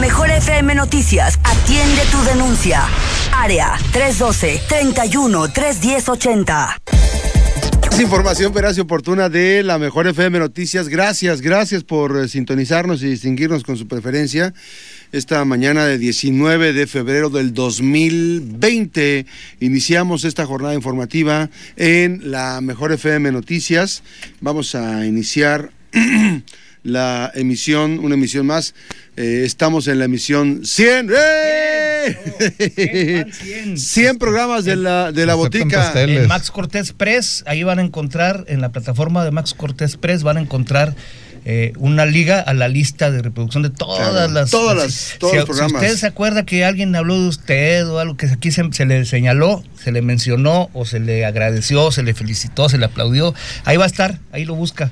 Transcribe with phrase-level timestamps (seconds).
[0.00, 2.88] mejor FM Noticias atiende tu denuncia.
[3.32, 6.76] Área 312-31-310-80.
[7.92, 10.88] Es información veraz y oportuna de la mejor FM Noticias.
[10.88, 14.54] Gracias, gracias por eh, sintonizarnos y distinguirnos con su preferencia.
[15.12, 19.26] Esta mañana de 19 de febrero del 2020
[19.60, 24.02] iniciamos esta jornada informativa en la mejor FM Noticias.
[24.40, 25.72] Vamos a iniciar
[26.82, 28.74] la emisión, una emisión más.
[29.16, 31.10] Eh, estamos en la emisión 100.
[31.14, 33.26] ¡Eh!
[33.76, 35.92] 100, programas de la, de la botica.
[36.02, 40.22] En Max Cortés Press, ahí van a encontrar, en la plataforma de Max Cortés Press,
[40.22, 40.94] van a encontrar
[41.44, 44.50] eh, una liga a la lista de reproducción de todas las.
[44.50, 45.80] Todas las, todos los programas.
[45.80, 48.86] Si usted se acuerda que alguien habló de usted o algo que aquí se, se,
[48.86, 53.34] le señaló, se le mencionó o se le agradeció, se le felicitó, se le aplaudió,
[53.64, 54.90] ahí va a estar, ahí lo busca.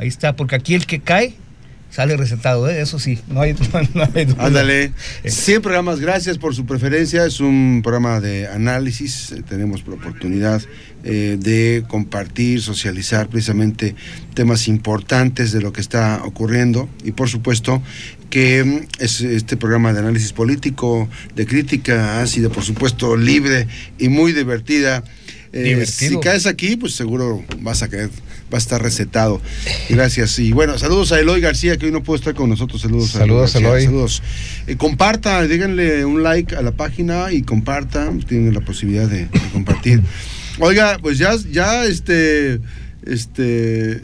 [0.00, 1.34] Ahí está, porque aquí el que cae
[1.90, 2.80] sale recetado, ¿eh?
[2.80, 3.54] eso sí, no hay,
[3.94, 4.46] no hay duda.
[4.46, 4.92] Ándale,
[5.24, 10.62] 100 programas, gracias por su preferencia, es un programa de análisis, eh, tenemos la oportunidad
[11.04, 13.94] eh, de compartir, socializar precisamente
[14.32, 17.82] temas importantes de lo que está ocurriendo y por supuesto
[18.30, 23.66] que mm, es este programa de análisis político, de crítica ácida, por supuesto libre
[23.98, 25.04] y muy divertida.
[25.86, 28.10] Si caes aquí, pues seguro vas a caer
[28.52, 29.40] va a estar recetado.
[29.88, 30.38] Gracias.
[30.38, 32.80] Y bueno, saludos a Eloy García, que hoy no puede estar con nosotros.
[32.80, 33.84] Saludos, saludos a Eloy.
[33.84, 34.22] Saludos.
[34.66, 38.10] Eh, comparta, díganle un like a la página y comparta.
[38.26, 40.02] Tienen la posibilidad de, compartir.
[40.58, 42.60] Oiga, pues ya, ya este,
[43.06, 44.02] este.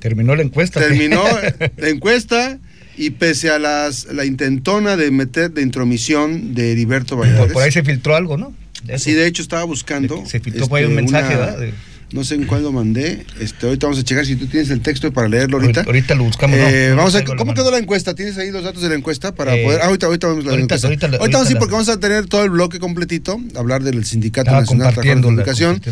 [0.00, 0.80] Terminó la encuesta.
[0.80, 1.22] Terminó
[1.76, 2.58] la encuesta.
[2.96, 7.52] Y pese a las, la intentona de meter de intromisión de Heriberto Valladares.
[7.52, 8.52] Por, ahí se filtró algo, ¿no?
[8.98, 10.24] Sí, de hecho estaba buscando.
[10.26, 11.72] Se filtró por ahí un este, mensaje, ¿verdad?
[12.12, 13.24] no sé en cuál lo mandé.
[13.40, 15.82] Este, ahorita vamos a checar si tú tienes el texto para leerlo ahorita.
[15.82, 16.56] Ahorita, lo buscamos.
[16.58, 18.14] Eh, vamos a, ¿Cómo quedó la encuesta?
[18.14, 19.80] ¿Tienes ahí los datos de la encuesta para eh, poder?
[19.82, 20.86] Ah, ahorita, ahorita vamos a la ahorita, encuesta.
[20.88, 24.04] Ahorita, ahorita, ahorita vamos a porque vamos a tener todo el bloque completito, hablar del
[24.04, 25.82] Sindicato Nacional de Comunicación.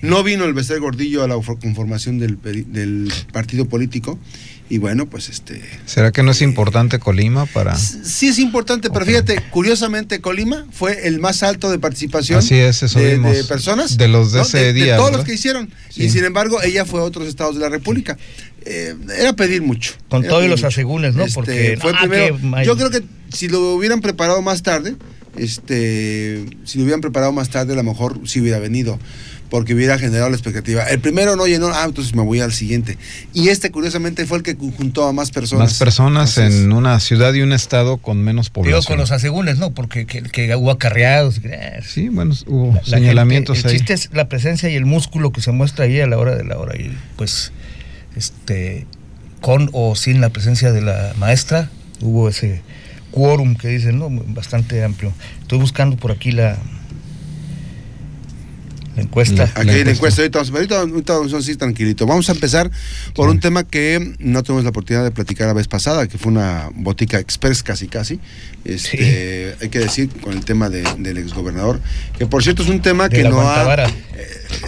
[0.00, 4.18] No vino el Becer Gordillo a la conformación del, del partido político.
[4.68, 5.62] Y bueno, pues este.
[5.86, 7.76] ¿Será que no es importante Colima para.?
[7.76, 12.82] Sí, es importante, pero fíjate, curiosamente, Colima fue el más alto de participación Así es,
[12.82, 13.96] eso de, de, personas.
[13.96, 14.92] De los de ese día.
[14.92, 15.70] De todos los que hicieron.
[15.94, 18.18] Y sin embargo, ella fue a otros estados de la República.
[18.64, 19.92] Eh, era pedir mucho.
[20.08, 21.24] Con todos los asegúnes, ¿no?
[21.24, 21.78] Este, Porque.
[21.80, 23.02] Fue primero, yo creo que
[23.32, 24.96] si lo hubieran preparado más tarde,
[25.36, 28.98] este, si lo hubieran preparado más tarde, a lo mejor sí hubiera venido
[29.50, 30.84] porque hubiera generado la expectativa.
[30.84, 32.98] El primero no llenó, ah, entonces me voy al siguiente.
[33.32, 35.70] Y este, curiosamente, fue el que juntó a más personas.
[35.70, 38.80] Más personas en una ciudad y un estado con menos población.
[38.80, 39.70] Digo, con los asegúnes, ¿no?
[39.72, 41.40] Porque que, hubo acarreados.
[41.86, 45.52] Sí, bueno, hubo señalamientos el, el chiste es la presencia y el músculo que se
[45.52, 46.76] muestra ahí a la hora de la hora.
[46.76, 47.52] Y pues,
[48.16, 48.86] este,
[49.40, 51.70] con o sin la presencia de la maestra,
[52.00, 52.62] hubo ese
[53.10, 54.10] quórum que dicen, ¿no?
[54.10, 55.12] Bastante amplio.
[55.40, 56.58] Estoy buscando por aquí la,
[58.96, 59.52] la encuesta.
[59.54, 62.06] Aquí hay la encuesta, ahorita, ahorita, vamos a decir tranquilito.
[62.06, 62.70] Vamos a empezar
[63.14, 66.32] por un tema que no tuvimos la oportunidad de platicar la vez pasada, que fue
[66.32, 68.18] una botica express casi casi.
[68.64, 71.80] Este, Hay que decir con el tema de, del exgobernador,
[72.18, 73.84] que por cierto es un tema que no ha.
[73.84, 73.90] Eh,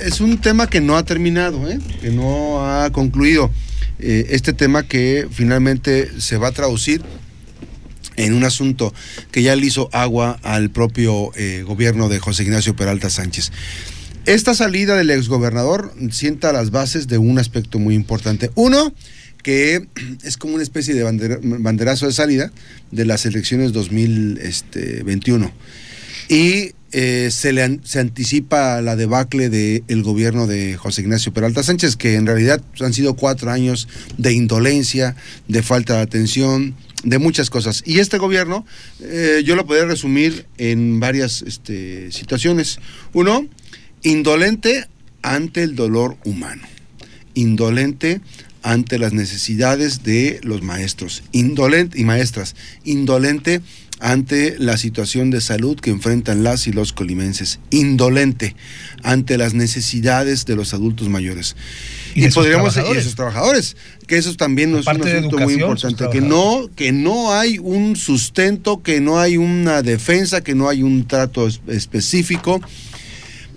[0.05, 1.79] es un tema que no ha terminado, ¿eh?
[2.03, 3.51] que no ha concluido.
[3.99, 7.03] Eh, este tema que finalmente se va a traducir
[8.17, 8.93] en un asunto
[9.31, 11.31] que ya le hizo agua al propio
[11.65, 13.53] gobierno de José Ignacio Peralta Sánchez.
[14.29, 18.51] Esta salida del exgobernador sienta las bases de un aspecto muy importante.
[18.57, 18.93] Uno,
[19.43, 19.87] que
[20.23, 22.53] es como una especie de banderazo de salida
[22.91, 25.51] de las elecciones 2021.
[26.29, 31.97] Y eh, se, le, se anticipa la debacle del gobierno de José Ignacio Peralta Sánchez,
[31.97, 35.17] que en realidad han sido cuatro años de indolencia,
[35.49, 37.83] de falta de atención, de muchas cosas.
[37.87, 38.67] Y este gobierno,
[39.01, 42.79] eh, yo lo podría resumir en varias este, situaciones.
[43.15, 43.49] Uno,
[44.03, 44.87] Indolente
[45.23, 46.63] ante el dolor humano,
[47.35, 48.21] indolente
[48.63, 52.55] ante las necesidades de los maestros, indolente y maestras,
[52.85, 53.61] indolente
[54.01, 58.55] ante la situación de salud que enfrentan las y los colimenses, indolente
[59.03, 61.57] ante las necesidades de los adultos mayores.
[62.15, 66.69] Y, podríamos y esos trabajadores, que eso también es un asunto muy importante, que no
[66.75, 71.49] que no hay un sustento, que no hay una defensa, que no hay un trato
[71.69, 72.61] específico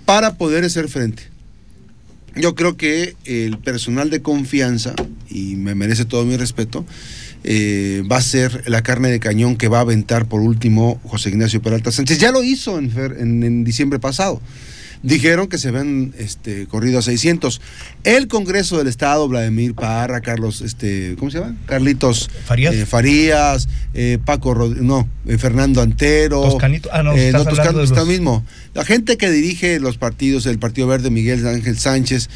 [0.04, 1.24] para poder hacer frente.
[2.34, 4.94] Yo creo que el personal de confianza,
[5.28, 6.86] y me merece todo mi respeto,
[7.44, 11.30] eh, va a ser la carne de cañón que va a aventar por último José
[11.30, 12.18] Ignacio Peralta Sánchez.
[12.18, 12.90] Ya lo hizo en,
[13.42, 14.40] en, diciembre pasado,
[15.02, 17.60] dijeron que se habían este, corrido a 600.
[18.04, 21.56] El Congreso del Estado, Vladimir Parra, Carlos, este, ¿cómo se llama?
[21.66, 22.74] Carlitos Farías.
[22.74, 26.42] eh, Farías, eh, Paco, Rod- no, eh, Fernando Antero.
[26.42, 26.88] Toscanito.
[26.92, 28.44] Ah, no, estás no, hablando Toscano de está los- mismo.
[28.74, 32.28] La gente que dirige los partidos, el Partido Verde, Miguel Ángel Sánchez,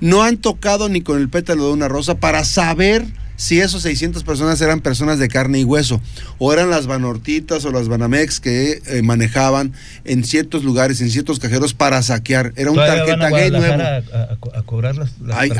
[0.00, 4.24] no han tocado ni con el pétalo de una rosa para saber si esos 600
[4.24, 6.00] personas eran personas de carne y hueso,
[6.38, 9.72] o eran las Banortitas o las Banamex que eh, manejaban
[10.04, 12.52] en ciertos lugares, en ciertos cajeros para saquear.
[12.56, 13.82] Era un ¿Todavía van tarjeta gay nuevo.
[14.14, 15.50] A, a co- a cobrar las, las Hay,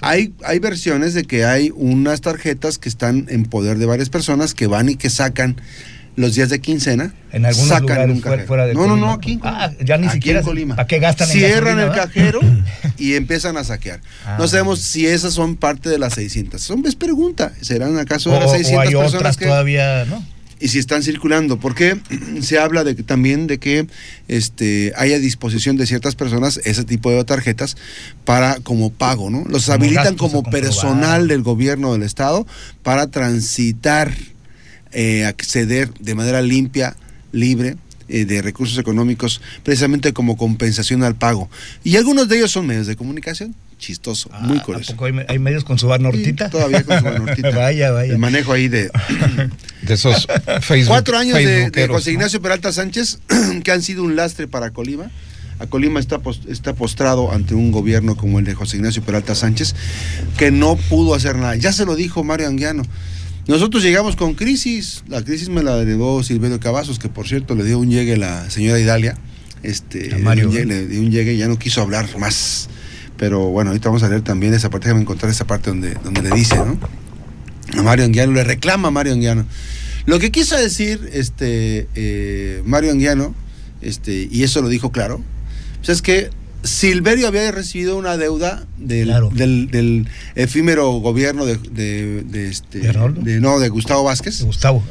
[0.00, 4.54] hay, hay versiones de que hay unas tarjetas que están en poder de varias personas
[4.54, 5.56] que van y que sacan
[6.16, 7.12] los días de quincena.
[7.32, 8.46] En algunos sacan lugares un cajero.
[8.46, 9.06] fuera de No, no, Colima.
[9.06, 9.64] no, aquí en Colima.
[9.64, 10.76] Ah, ya ni Aquí siquiera- en Colima.
[10.76, 12.40] ¿para qué gastan en Cierran el gasolina, cajero
[12.98, 14.00] y empiezan a saquear.
[14.24, 14.36] Ah.
[14.38, 16.60] No sabemos si esas son parte de las 600.
[16.62, 17.52] Son, es pregunta.
[17.60, 20.24] ¿Serán acaso O, de las o 600 hay personas otras que, todavía, ¿no?
[20.60, 21.98] y si están circulando, porque
[22.40, 23.86] se habla de que también de que
[24.28, 27.76] este haya disposición de ciertas personas ese tipo de tarjetas
[28.24, 29.44] para como pago, ¿no?
[29.48, 32.46] Los habilitan como personal del gobierno del estado
[32.84, 34.12] para transitar,
[34.94, 36.96] eh, acceder de manera limpia,
[37.32, 37.76] libre
[38.08, 41.50] eh, de recursos económicos, precisamente como compensación al pago.
[41.82, 43.54] Y algunos de ellos son medios de comunicación.
[43.78, 44.92] Chistoso, muy Ah, ¿a curioso.
[44.92, 46.46] poco hay, hay medios con su bar nortita?
[46.46, 48.12] Sí, todavía con su vaya, vaya.
[48.12, 48.90] El manejo ahí de
[49.82, 50.26] De esos
[50.62, 50.88] Facebook.
[50.88, 52.14] Cuatro años de, José ¿no?
[52.14, 53.18] Ignacio Peralta Sánchez
[53.64, 55.10] que han sido un lastre para Colima.
[55.58, 59.34] A Colima está, pos- está postrado ante un gobierno como el de José Ignacio Peralta
[59.34, 59.74] Sánchez,
[60.38, 61.54] que no pudo hacer nada.
[61.56, 62.82] Ya se lo dijo Mario Anguiano.
[63.46, 65.04] Nosotros llegamos con crisis.
[65.08, 68.48] La crisis me la heredó Silverio Cavazos, que por cierto le dio un llegue la
[68.50, 69.16] señora Idalia.
[69.62, 71.82] Este, A Mario, le dio un llegue- le dio un llegue y ya no quiso
[71.82, 72.68] hablar más.
[73.16, 76.22] Pero bueno, ahorita vamos a leer también esa parte, déjame encontrar esa parte donde, donde
[76.22, 76.78] le dice, ¿no?
[77.78, 79.46] a Mario Anguiano, le reclama a Mario Anguiano.
[80.06, 83.34] Lo que quiso decir este eh, Mario Anguiano,
[83.82, 85.22] este, y eso lo dijo claro,
[85.78, 86.30] pues es que
[86.64, 89.30] Silverio había recibido una deuda del, Claro.
[89.32, 94.82] del, del efímero gobierno de, de, de este ¿De no de Gustavo Vázquez Gustavo.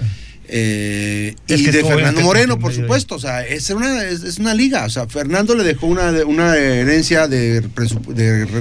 [0.48, 3.16] eh, Es y de Fernando en- Moreno, en por supuesto.
[3.16, 4.86] O sea, es una, es, es una liga.
[4.86, 7.64] O sea, Fernando le dejó una, una herencia de,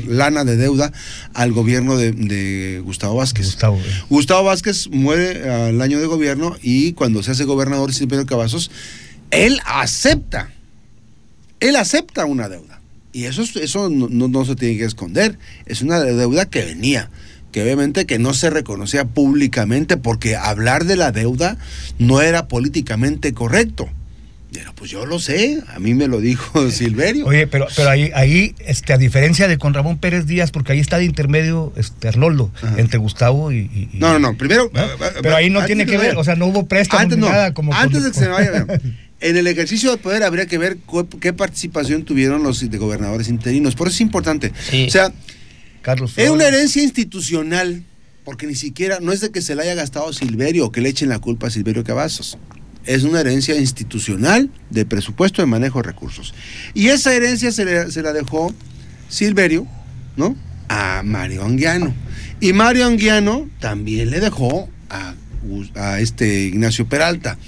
[0.08, 0.91] lana de deuda
[1.35, 3.44] al gobierno de, de Gustavo Vázquez.
[3.47, 3.76] Gustavo.
[3.79, 4.03] eh.
[4.08, 8.70] Gustavo Vázquez muere al año de gobierno y cuando se hace gobernador Silverio Cavazos,
[9.31, 10.50] él acepta,
[11.61, 12.72] él acepta una deuda.
[13.12, 15.38] Y eso, es- eso no, no- no se tiene que esconder.
[15.67, 17.11] Es una deuda que venía,
[17.53, 21.59] que obviamente que no se reconocía públicamente porque hablar de la deuda
[21.99, 23.88] no era políticamente correcto.
[24.55, 27.25] Pero pues yo lo sé, a mí me lo dijo Silverio.
[27.26, 30.79] Oye, pero, pero ahí, ahí este, a diferencia de con Ramón Pérez Díaz, porque ahí
[30.79, 32.75] está de intermedio este, Arnoldo, Ajá.
[32.79, 33.88] entre Gustavo y.
[33.94, 34.70] No, no, no, primero...
[34.75, 34.82] ¿no?
[34.82, 34.88] eh,
[35.23, 37.55] Pero ahí no tiene que ver, o sea, no hubo préstamo Antes, ni no, nada
[37.55, 37.73] como.
[37.75, 38.67] antes con- de que se me vaya,
[39.23, 40.77] en el ejercicio de poder habría que ver
[41.21, 43.75] qué participación tuvieron los de gobernadores interinos.
[43.75, 44.53] Por eso es importante.
[44.71, 44.87] Sí.
[44.87, 45.13] O sea,
[45.81, 47.83] Carlos es una herencia institucional,
[48.25, 50.89] porque ni siquiera, no es de que se la haya gastado Silverio o que le
[50.91, 52.39] echen la culpa a Silverio Cavazos.
[52.85, 56.35] Es una herencia institucional de presupuesto de manejo de recursos.
[56.75, 58.53] Y esa herencia se, le- se la dejó
[59.09, 59.67] Silverio,
[60.17, 60.37] ¿no?
[60.69, 61.95] A Mario Anguiano.
[62.41, 65.15] Y Mario Anguiano también le dejó a,
[65.77, 67.39] a este Ignacio Peralta.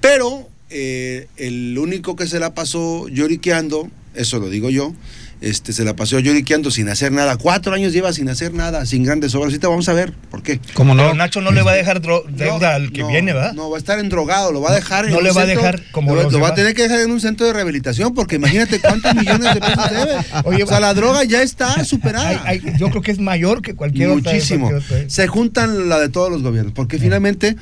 [0.00, 4.94] Pero eh, el único que se la pasó lloriqueando, eso lo digo yo,
[5.40, 7.36] este, se la pasó lloriqueando sin hacer nada.
[7.38, 9.46] Cuatro años lleva sin hacer nada, sin grandes obras.
[9.46, 10.60] Ahorita vamos a ver por qué.
[10.74, 11.14] ¿Cómo Pero no?
[11.14, 13.54] Nacho no le va a dejar deuda al que no, viene, ¿verdad?
[13.54, 15.46] No, va a estar endrogado, lo va a dejar en no un le va a
[15.46, 18.36] centro- dejar como lo, va a tener que dejar en un centro de rehabilitación porque
[18.36, 20.16] imagínate cuántos millones de pesos debe.
[20.44, 22.28] Oye, o sea, la droga ya está superada.
[22.44, 24.66] Hay- hay- yo creo que es mayor que cualquier otra- Muchísimo.
[24.68, 25.08] otra.
[25.08, 27.56] Se juntan la de todos los gobiernos, porque finalmente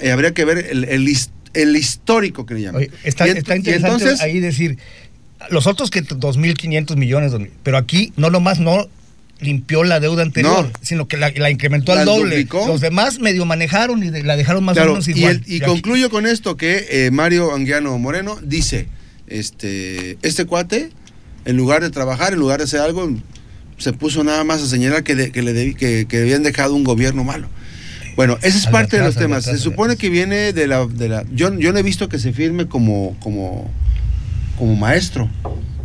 [0.00, 1.04] eh, habría que ver el, el
[1.54, 2.82] el histórico que le llaman.
[2.82, 4.78] Oye, está, Y y interesante entonces, ahí decir,
[5.50, 8.88] los otros que 2.500 millones, 2,000, pero aquí no nomás no
[9.40, 10.72] limpió la deuda anterior, No.
[10.82, 12.36] sino que la, la incrementó al doble.
[12.36, 12.66] duplicó.
[12.66, 15.42] Los demás medio manejaron y de- la dejaron más claro, o menos y, igual.
[15.46, 18.86] el- y aquí- concluyo con esto que eh, Mario Anguiano Moreno dice,
[19.28, 20.90] este, este cuate,
[21.46, 23.10] en lugar de trabajar, en lugar de hacer algo,
[23.78, 26.74] se puso nada más a señalar que, de- que le debí- que, que habían dejado
[26.74, 27.48] un gobierno malo.
[28.16, 29.44] Bueno, ese es parte de los temas.
[29.44, 32.18] atrás, Se supone que viene de la, de la yo, yo no he visto que
[32.18, 33.70] se firme como, como,
[34.58, 35.28] como maestro.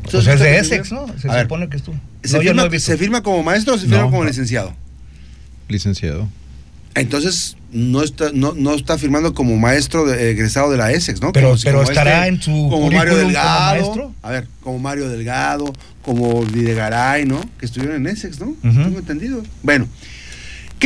[0.03, 0.91] Pues es de ¿Usted Essex?
[0.91, 1.07] ¿no?
[1.19, 1.95] Se A ver, supone que estuvo.
[2.23, 2.91] ¿Se, No, yo firma, no he visto.
[2.91, 4.73] ¿Se firma como maestro o se firma No, como licenciado?
[5.67, 6.27] Licenciado.
[6.93, 11.33] Entonces, no está, no, no está firmando como maestro de- egresado de la Essex, ¿no?
[11.33, 13.75] Pero- Como si- pero como estará en su Como Mario como Delgado.
[13.81, 14.13] maestro.
[14.21, 17.41] A ver, como Mario Delgado, como Videgaray, ¿no?
[17.59, 18.47] Que estuvieron en Essex, ¿no?
[18.47, 18.57] Ujú.
[18.63, 19.43] Tengo entendido.
[19.61, 19.87] Bueno,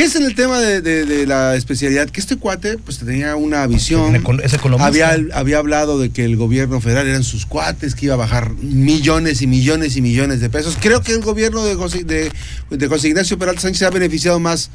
[0.00, 2.08] ¿qué ¿Qué es en el tema de, de- de la especialidad?
[2.08, 4.16] Que este cuate pues tenía una visión.
[4.42, 4.54] Es.
[4.80, 8.50] Había, había hablado de que el gobierno federal eran sus cuates, que iba a bajar
[8.62, 10.78] millones y millones y millones de pesos.
[10.80, 12.32] Creo que el gobierno de José, de,
[12.70, 14.70] de José Ignacio Peralta Sánchez se ha beneficiado más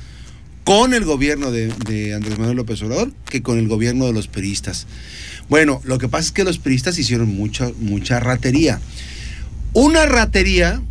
[0.64, 4.28] con el gobierno de, de Andrés Manuel López Obrador que con el gobierno de los
[4.28, 4.86] peristas.
[5.50, 8.80] Bueno, lo que pasa es que los peristas hicieron mucha, mucha ratería.
[9.74, 10.82] Una ratería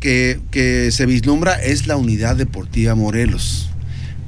[0.00, 3.70] que, que se vislumbra es la unidad deportiva Morelos,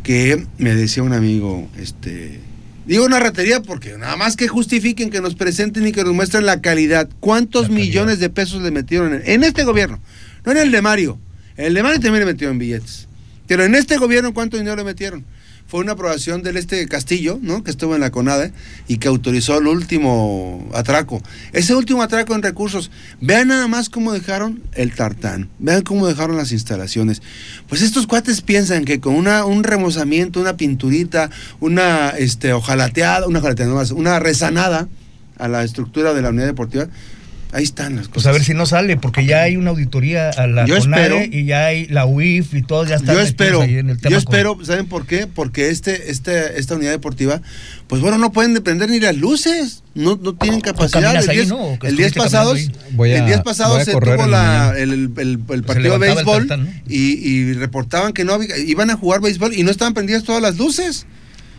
[0.03, 2.39] que me decía un amigo, este,
[2.87, 6.47] digo una ratería porque nada más que justifiquen, que nos presenten y que nos muestren
[6.47, 7.09] la calidad.
[7.21, 7.87] ¿Cuántos La calidad.
[7.87, 9.99] millones de pesos le metieron en, en este gobierno?
[10.45, 11.19] No en el de Mario.
[11.57, 13.09] El de Mario también le metieron billetes.
[13.47, 15.25] Pero en este gobierno, ¿cuánto dinero le metieron?
[15.73, 17.65] Fue una aprobación del este Castillo, ¿no?
[17.65, 18.53] Que estuvo en la CONADE
[18.89, 21.23] y que autorizó el último atraco.
[21.55, 22.91] Ese último atraco en recursos,
[23.23, 27.23] vean nada más cómo dejaron el tartán, vean cómo dejaron las instalaciones.
[27.71, 33.39] Pues estos cuates piensan que con una, un remozamiento, una pinturita, una este, ojalateada, una
[33.39, 34.89] ojalateada, una rezanada
[35.39, 36.89] a la estructura de la unidad deportiva,
[37.53, 38.13] ahí están las cosas.
[38.15, 41.21] Pues a ver si no sale, porque ya hay una auditoría a la Yo espero-
[41.23, 44.11] y ya hay la UIF y todo, ya están Yo espero, ahí en el tema
[44.17, 45.27] yo con- espero, ¿saben por qué?
[45.27, 47.43] Porque este, este, esta unidad deportiva,
[47.89, 51.15] pues bueno, no pueden prender ni las luces, no, no tienen capacidad.
[51.15, 51.59] El ahí, 10 ¿no?
[51.63, 52.97] ¿O que el 10 estuviste pasados, caminando ahí?
[52.97, 55.99] Voy a- el 10 pasado voy a se tuvo la el, el- el- el partido
[55.99, 56.71] de béisbol tartán, ¿no?
[56.89, 60.41] y, y reportaban que no había- iban a jugar béisbol y no estaban prendidas todas
[60.41, 61.07] las luces.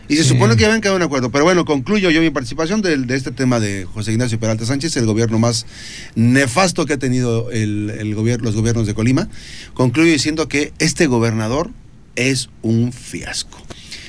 [0.08, 1.30] Y se supone que ya habían quedado en acuerdo.
[1.30, 5.06] Pero bueno, concluyo yo mi participación de, este tema de José Ignacio Peralta Sánchez, el
[5.06, 5.66] gobierno más
[6.14, 9.28] nefasto que ha tenido el, el gobierno, los gobiernos de Colima.
[9.72, 11.70] Concluyo diciendo que este gobernador
[12.16, 13.58] es un fiasco.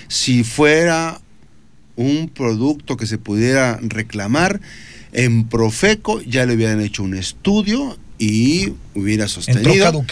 [0.08, 1.22] Si fuera
[1.96, 4.60] un producto que se pudiera reclamar,
[5.14, 10.06] en Profeco ya le hubieran hecho un estudio y hubiera sostenido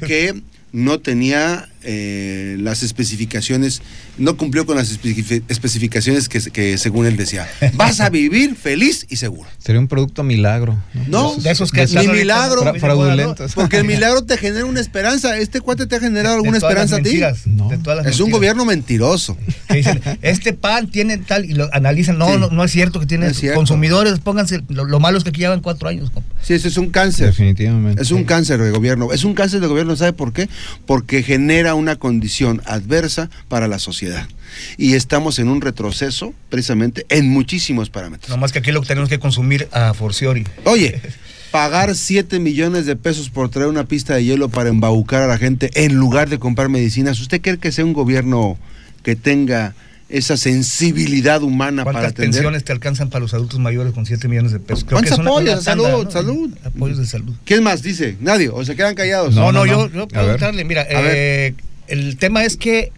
[0.00, 0.40] que
[0.72, 3.80] no tenía eh, las especificaciones,
[4.18, 7.48] no cumplió con las especifi- especificaciones que, que según él decía.
[7.74, 9.48] Vas a vivir feliz y seguro.
[9.58, 10.76] Sería un producto milagro.
[11.08, 13.54] No, De esos que ni milagro, fraudulentos.
[13.54, 15.38] porque el milagro te genera una esperanza.
[15.38, 17.20] Este cuate te ha generado De alguna esperanza a ti.
[17.46, 17.68] No.
[17.68, 18.32] de todas las Es un mentiras.
[18.32, 19.36] gobierno mentiroso.
[19.68, 22.38] Que dicen, este pan tiene tal, y lo analizan, no, Sí.
[22.38, 23.56] no, no es cierto que tiene No es cierto.
[23.56, 26.34] consumidores, pónganse, lo, lo malo es que aquí llevan cuatro años, compa.
[26.42, 27.26] Sí, eso es un cáncer.
[27.26, 28.00] Definitivamente.
[28.00, 29.12] Es un cáncer de gobierno.
[29.12, 30.48] Es un cáncer de gobierno, ¿sabe por qué?
[30.86, 34.28] Porque genera una condición adversa para la sociedad.
[34.76, 38.30] Y estamos en un retroceso, precisamente, en muchísimos parámetros.
[38.30, 40.44] Nomás que aquí lo que tenemos que consumir a forciori.
[40.64, 41.00] Oye,
[41.50, 45.38] pagar 7 millones de pesos por traer una pista de hielo para embaucar a la
[45.38, 48.58] gente en lugar de comprar medicinas, ¿usted cree que sea un gobierno
[49.02, 49.74] que tenga
[50.08, 52.30] esa sensibilidad humana para ¿Cuántas atender?
[52.32, 54.84] pensiones te alcanzan para los adultos mayores con 7 millones de pesos?
[54.84, 55.52] ¿Cuántos apoyos?
[55.54, 56.54] una Salud, salud.
[56.64, 57.34] Apoyos de salud.
[57.44, 58.16] ¿Quién más dice?
[58.20, 58.48] Nadie.
[58.48, 59.34] ¿O se quedan callados?
[59.34, 60.30] No, no, no, yo, no.
[60.30, 60.64] entrarle.
[60.64, 61.54] Mira, eh,
[61.88, 62.92] el tema es que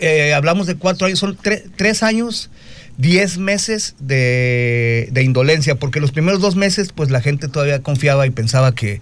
[0.00, 2.50] eh, hablamos de cuatro años, son tre- tres años,
[2.96, 8.26] diez meses de, de indolencia, porque los primeros dos meses, pues la gente todavía confiaba
[8.26, 9.00] y pensaba que,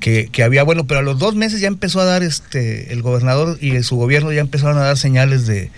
[0.00, 3.02] que, que había bueno, pero a los dos meses ya empezó a dar este el
[3.02, 5.70] gobernador y su gobierno ya empezaron a dar señales de,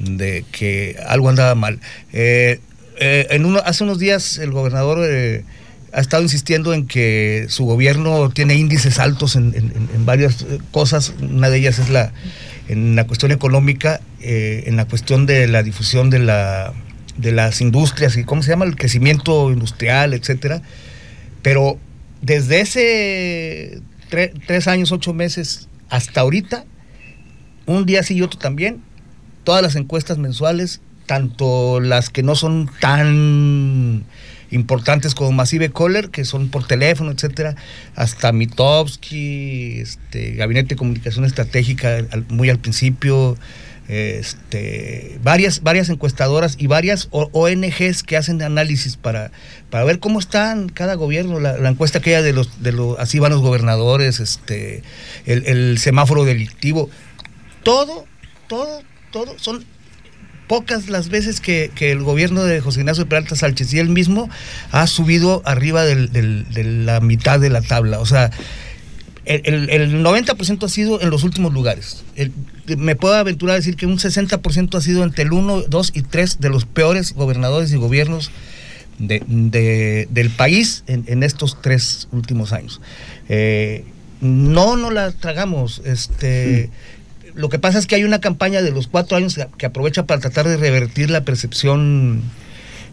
[0.00, 1.78] de que algo andaba mal.
[2.12, 2.60] Eh,
[2.98, 5.44] eh, en uno, hace unos días el gobernador eh,
[5.92, 11.12] ha estado insistiendo en que su gobierno tiene índices altos en, en- en- varias cosas.
[11.20, 12.12] Una de ellas es la
[12.68, 16.72] en la cuestión económica, en la cuestión de la difusión de la
[17.16, 20.62] de las industrias y cómo se llama el crecimiento industrial, etcétera.
[21.42, 21.78] Pero
[22.22, 23.80] desde ese
[24.10, 26.64] tre- tres años, ocho meses hasta ahorita,
[27.66, 28.82] un día sí y otro también,
[29.44, 34.04] todas las encuestas mensuales, tanto las que no son tan
[34.50, 37.54] importantes como Massive Caller, que son por teléfono, etcétera,
[37.94, 43.36] hasta Mitowski, este, Gabinete de Comunicación Estratégica muy al principio,
[43.88, 49.32] este, varias, varias encuestadoras y varias ONGs que hacen análisis para,
[49.68, 53.18] para ver cómo están cada gobierno, la, la encuesta aquella de los, de los, así
[53.18, 54.82] van los gobernadores, este,
[55.26, 56.88] el, el semáforo delictivo,
[57.64, 58.04] todo,
[58.46, 59.64] todo, todo, son
[60.48, 64.28] pocas las veces que, el gobierno de José Ignacio Peralta Sánchez y él mismo
[64.72, 68.00] ha subido arriba de la mitad de la tabla.
[68.00, 68.30] O sea,
[69.26, 72.02] el, el- el 90% ha sido en los últimos lugares.
[72.76, 76.02] Me puedo aventurar a decir que un 60% ha sido entre el 1, 2 y
[76.02, 78.30] 3 de los peores gobernadores y gobiernos
[78.98, 82.80] de- de- del país en, estos tres últimos años.
[83.28, 83.84] Eh,
[84.20, 85.80] no la tragamos.
[85.84, 86.70] Este,
[87.40, 90.20] Lo que pasa es que hay una campaña de los cuatro años que- aprovecha para
[90.20, 92.22] tratar de revertir la percepción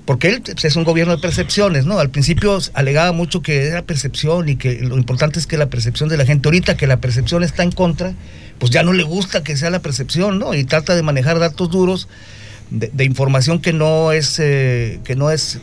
[0.05, 1.99] porque él pues, es un gobierno de percepciones, ¿no?
[1.99, 6.07] Al principio alegaba mucho que era percepción y que lo importante es que la percepción
[6.07, 8.13] de la gente, ahorita que la percepción está en contra,
[8.57, 10.53] pues ya no le gusta que sea la percepción, ¿no?
[10.53, 12.07] Y trata de manejar datos duros
[12.69, 15.59] de, información que no es eh, que no es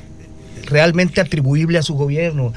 [0.67, 2.53] realmente atribuible a su gobierno.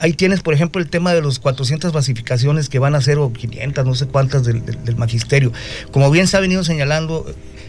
[0.00, 3.32] Ahí tienes, por ejemplo, el tema de los 400 basificaciones que van a ser, o
[3.32, 4.62] 500, no sé cuántas del,
[4.96, 5.52] magisterio.
[5.90, 7.26] Como bien se ha venido señalando,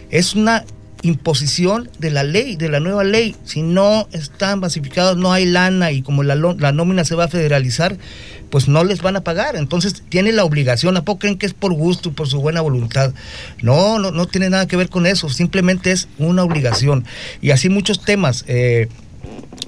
[0.09, 0.65] es una
[1.01, 3.35] imposición de la ley, de la nueva ley.
[3.45, 7.27] Si no están basificados, no hay lana y como la, la, nómina se va a
[7.29, 7.97] federalizar,
[8.49, 9.55] pues no les van a pagar.
[9.55, 10.97] Entonces tiene la obligación.
[10.97, 13.13] ¿A poco creen que es por gusto por su buena voluntad?
[13.61, 15.29] No, no, no tiene nada que ver con eso.
[15.29, 17.05] Simplemente es una obligación.
[17.41, 18.43] Y así muchos temas.
[18.47, 18.87] Eh,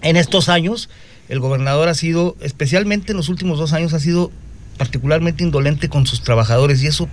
[0.01, 0.89] en estos años,
[1.31, 4.31] el gobernador ha sido, especialmente en los últimos dos años, ha sido
[4.77, 7.07] particularmente indolente con sus trabajadores y eso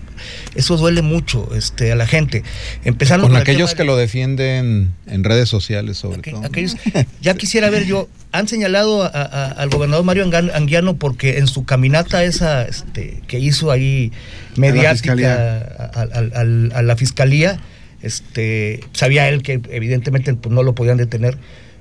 [0.54, 2.42] eso duele mucho este a la gente.
[2.84, 6.42] Empezando con, aquellos que lo defienden en redes sociales sobre todo
[7.20, 12.62] ya quisiera ver yo han señalado al gobernador Mario Anguiano porque en su caminata esa
[12.62, 14.12] este, que hizo ahí
[14.56, 17.60] mediática a la fiscalía,
[18.02, 21.38] este sabía él que evidentemente pues, no lo podían detener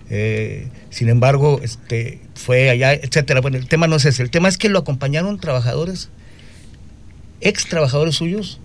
[0.09, 3.41] eh, sin embargo, este, fue allá, etcétera.
[3.41, 4.23] Bueno, el tema no es ese.
[4.23, 6.09] El tema es que lo acompañaron trabajadores,
[7.41, 8.59] ex trabajadores suyos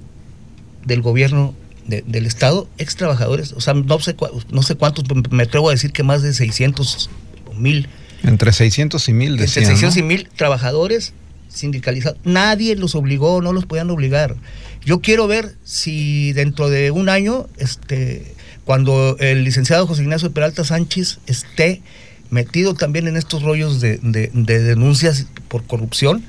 [0.84, 1.54] del gobierno
[1.86, 4.14] del Estado, ex trabajadores, o sea, no sé,
[4.50, 7.10] no sé cuántos, me atrevo a decir que más de 600
[7.50, 7.88] o mil.
[8.22, 11.12] Entre 600 y mil, decían, Entre 600 y mil trabajadores
[11.48, 12.18] sindicalizados.
[12.24, 14.36] Nadie los obligó, no los podían obligar.
[14.84, 18.32] Yo quiero ver si dentro de un año, este
[18.64, 21.82] cuando el licenciado José Ignacio Peralta Sánchez esté
[22.30, 26.24] metido también en estos rollos de, denuncias por corrupción,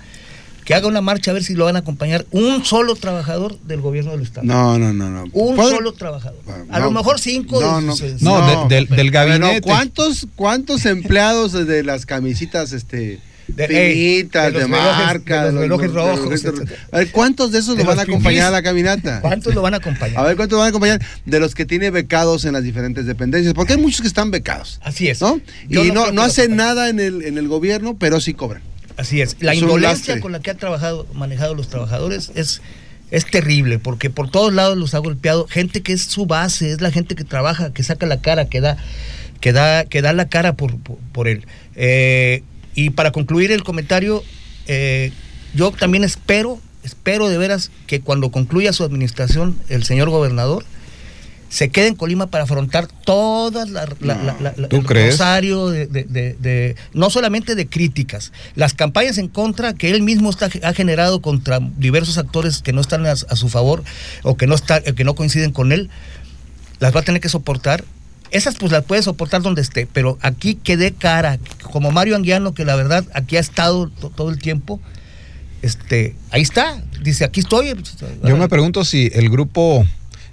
[0.65, 3.81] que haga una marcha a ver si lo van a acompañar un solo trabajador del
[3.81, 4.45] gobierno del Estado.
[4.45, 5.25] No, no, no, no.
[5.33, 6.39] Un solo trabajador.
[6.69, 7.59] a lo mejor cinco.
[7.59, 9.61] No, no, no, del gabinete.
[9.61, 16.45] ¿cuántos, ¿Cuántos empleados de las camisitas este de, finitas, de, marca, de los relojes rojos.
[16.91, 19.21] a ver, ¿cuántos de esos lo van a acompañar a la caminata?
[19.21, 20.19] ¿Cuántos lo van a acompañar?
[20.19, 21.01] A ver, ¿cuántos lo van a acompañar?
[21.25, 24.79] De los que tiene becados en las diferentes dependencias, porque hay muchos que están becados.
[24.83, 25.21] Así es.
[25.21, 25.39] ¿no?
[25.69, 28.61] Y no, no, hacen nada en el, en el gobierno, pero sí cobran.
[28.97, 29.37] Así es.
[29.39, 32.61] La indolencia con la que han trabajado, manejado los trabajadores es
[33.13, 36.81] es terrible porque por todos lados los ha golpeado gente que es su base, es
[36.81, 38.75] la gente que trabaja, que saca la cara, que da,
[39.39, 41.45] que da, que da la cara por, por, él.
[41.75, 42.41] Eh,
[42.75, 44.23] y para concluir el comentario,
[44.67, 45.11] eh,
[45.53, 50.65] yo también espero, espero de veras que cuando concluya su administración el señor gobernador
[51.53, 58.31] se quede en Colima para afrontar todas la, el rosario de, no solamente de críticas,
[58.55, 62.81] las campañas en contra que él mismo está, ha generado contra diversos actores que no
[62.81, 63.83] están a, su favor
[64.23, 65.91] o que no está, que no coinciden con él,
[66.79, 67.85] las va a tener que soportar
[68.33, 72.65] esas pues las puede soportar donde esté, pero aquí quede cara, como Mario Anguiano, que
[72.65, 74.81] la verdad aquí ha estado todo el tiempo,
[75.61, 77.73] este, ahí está, dice, aquí estoy.
[78.23, 79.85] Yo me pregunto si el grupo,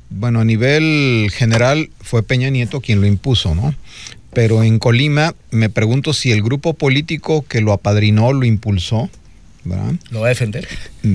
[0.09, 3.75] bueno, a nivel general fue Peña Nieto quien lo impuso, ¿no?
[4.33, 9.11] Pero en Colima me pregunto si el grupo político que lo apadrinó, lo impulsó,
[9.65, 9.95] ¿verdad?
[10.11, 10.67] Lo va a defender.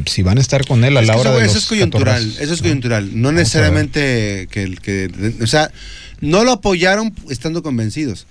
[0.06, 2.62] Si van a estar con él a la hora de Eso es coyuntural, eso es
[2.62, 3.20] coyuntural.
[3.20, 5.10] No necesariamente que el que.
[5.42, 5.72] O sea,
[6.22, 8.28] no lo apoyaron estando convencidos.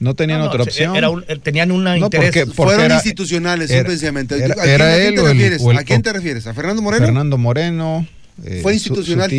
[0.00, 0.94] No tenían otra opción.
[1.42, 2.52] tenían una interés.
[2.54, 4.36] Fueron institucionales, simplemente.
[4.36, 5.18] Era, él
[5.76, 6.46] ¿A quién te refieres?
[6.46, 7.06] ¿A Fernando Moreno?
[7.06, 8.06] Fernando Moreno.
[8.44, 9.30] Eh, fue institucional.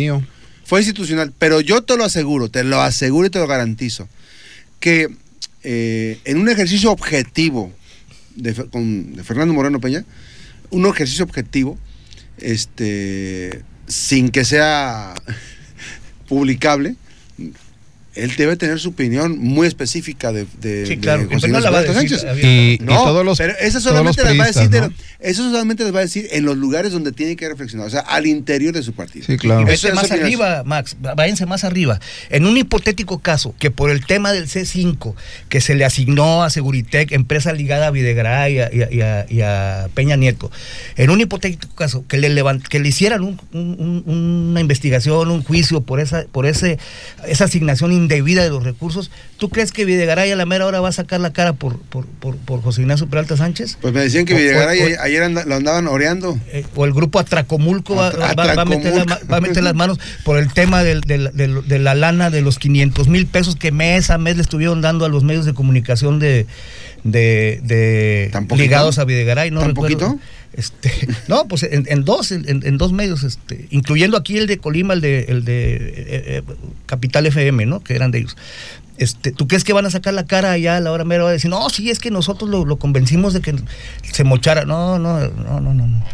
[0.64, 1.32] Fue institucional.
[1.38, 4.08] Pero yo te lo aseguro, te lo aseguro y te lo garantizo,
[4.80, 5.08] que
[5.62, 7.72] eh, en un ejercicio objetivo
[8.36, 10.04] de, con, Fernando Moreno Peña,
[10.70, 11.78] un ejercicio objetivo,
[12.38, 15.14] este, sin que sea
[16.28, 16.96] publicable,
[18.16, 21.78] él debe tener su opinión muy específica de, de, sí, claro, José no la va
[21.78, 24.92] a decir, y, no, y todos los pero eso solamente les va a decir ¿no?
[25.20, 28.00] eso solamente les va a decir en los lugares donde tiene que reflexionar o sea
[28.00, 29.26] al interior de su partido.
[29.26, 29.68] Sí claro.
[29.68, 32.00] Eso más arriba Max váyanse más arriba.
[32.30, 35.14] En un hipotético caso que por el tema del C5
[35.48, 39.40] que se le asignó a Seguritec empresa ligada a Videgaray y a, y a, y
[39.42, 40.50] a Peña Nieto
[40.96, 45.42] en un hipotético caso que le levant, que le hicieran un, un, una investigación un
[45.42, 46.78] juicio por esa por ese
[47.26, 49.10] esa asignación indebida de los recursos.
[49.36, 52.06] ¿Tú crees que Videgaray a la mera hora va a sacar la cara por, por,
[52.06, 53.78] por, José Ignacio Peralta Sánchez?
[53.80, 56.38] Pues me decían que Videgaray ayer lo andaban oreando.
[56.48, 61.94] Eh, o el grupo Atracomulco va, a meter las manos por el tema de la
[61.94, 65.24] lana de los 500 mil pesos que mes a mes le estuvieron dando a los
[65.24, 66.46] medios de comunicación de,
[67.12, 69.50] de, ligados a Videgaray.
[69.50, 70.18] No ¿Tan poquito?
[70.52, 70.90] Este,
[71.28, 74.94] no, pues en, en dos, en, en dos medios, este, incluyendo aquí el de Colima,
[74.94, 76.42] el de, el de eh, eh,
[76.86, 77.80] Capital FM, ¿no?
[77.80, 78.36] Que eran de ellos.
[78.98, 81.24] Este, ¿Tú crees que van a sacar la cara allá a la hora mera?
[81.24, 83.54] Va a decir, no, sí, es que nosotros lo, lo convencimos de que
[84.10, 84.64] se mochara.
[84.64, 85.86] No, no, no, no, no.
[85.86, 86.04] no.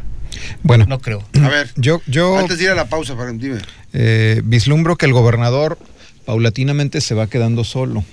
[0.62, 1.22] Bueno, No creo.
[1.42, 3.60] A ver, yo, yo antes de ir a la pausa, para dime.
[3.92, 5.78] eh, vislumbro que el gobernador
[6.24, 8.04] paulatinamente se va quedando solo.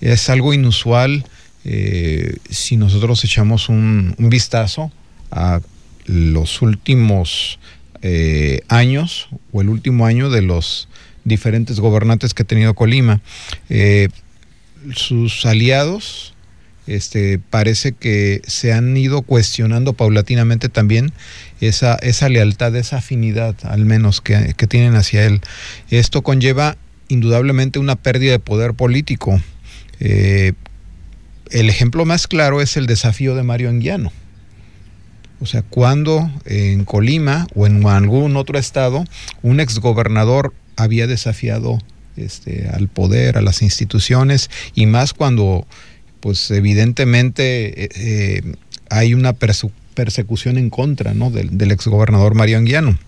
[0.00, 1.24] Es algo inusual
[1.70, 4.90] eh, si nosotros echamos un, vistazo
[5.30, 5.60] a
[6.06, 7.58] los últimos
[8.00, 10.88] eh, años o el último año de los
[11.24, 13.20] diferentes gobernantes que ha tenido Colima.
[13.68, 14.08] Eh,
[14.94, 16.32] sus aliados
[16.86, 21.12] este, parece que se han ido cuestionando paulatinamente también
[21.60, 25.42] esa, esa lealtad, esa afinidad al menos que, tienen hacia él.
[25.90, 26.78] Esto conlleva
[27.08, 29.38] indudablemente una pérdida de poder político.
[31.50, 34.12] El ejemplo más claro es el desafío de Mario Anguiano.
[35.40, 39.04] O sea, cuando en Colima o en algún otro estado
[39.42, 41.78] un exgobernador había desafiado
[42.16, 45.66] este, al poder, a las instituciones, y más cuando,
[46.20, 48.54] pues evidentemente, eh, eh,
[48.90, 51.30] hay una persecución en contra ¿no?
[51.30, 52.98] del, del exgobernador Mario Anguiano.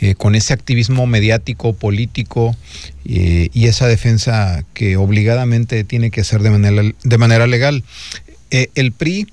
[0.00, 2.56] Eh, con ese activismo mediático, político
[3.04, 7.84] eh, y esa defensa que obligadamente tiene que ser de manera, de manera legal.
[8.50, 9.26] Eh, el PRI,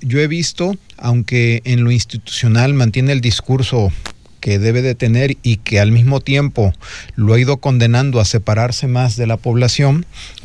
[0.00, 3.92] yo he visto, aunque en lo institucional mantiene el discurso
[4.40, 6.74] que debe de tener y que al mismo tiempo
[7.14, 10.04] lo ha ido condenando a separarse más de la población,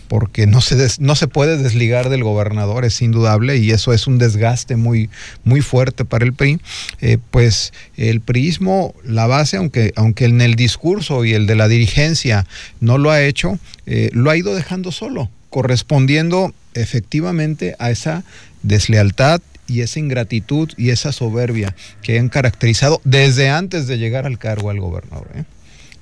[0.10, 4.08] porque no se, des- no se puede desligar del gobernador, es indudable, y eso es
[4.08, 5.10] un desgaste muy,
[5.45, 6.60] muy fuerte para el PRI,
[7.00, 11.67] eh, pues el priismo, la base, aunque, aunque en el discurso y el de la
[11.69, 12.45] dirigencia
[12.82, 18.24] no lo ha hecho, eh, lo ha ido dejando solo, correspondiendo efectivamente a esa
[18.63, 24.39] deslealtad y esa ingratitud y esa soberbia que han caracterizado desde antes de llegar al
[24.39, 25.43] cargo al gobernador, ¿eh?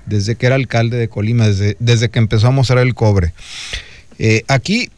[0.05, 3.33] desde que era alcalde de Colima, desde, desde que empezó a mostrar el cobre.
[4.19, 4.89] Eh, aquí,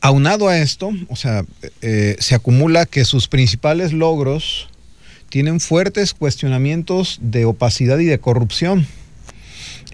[0.00, 1.44] aunado a esto, o sea,
[1.82, 4.68] eh, se acumula que sus principales logros
[5.28, 8.86] tienen fuertes cuestionamientos de opacidad y de corrupción.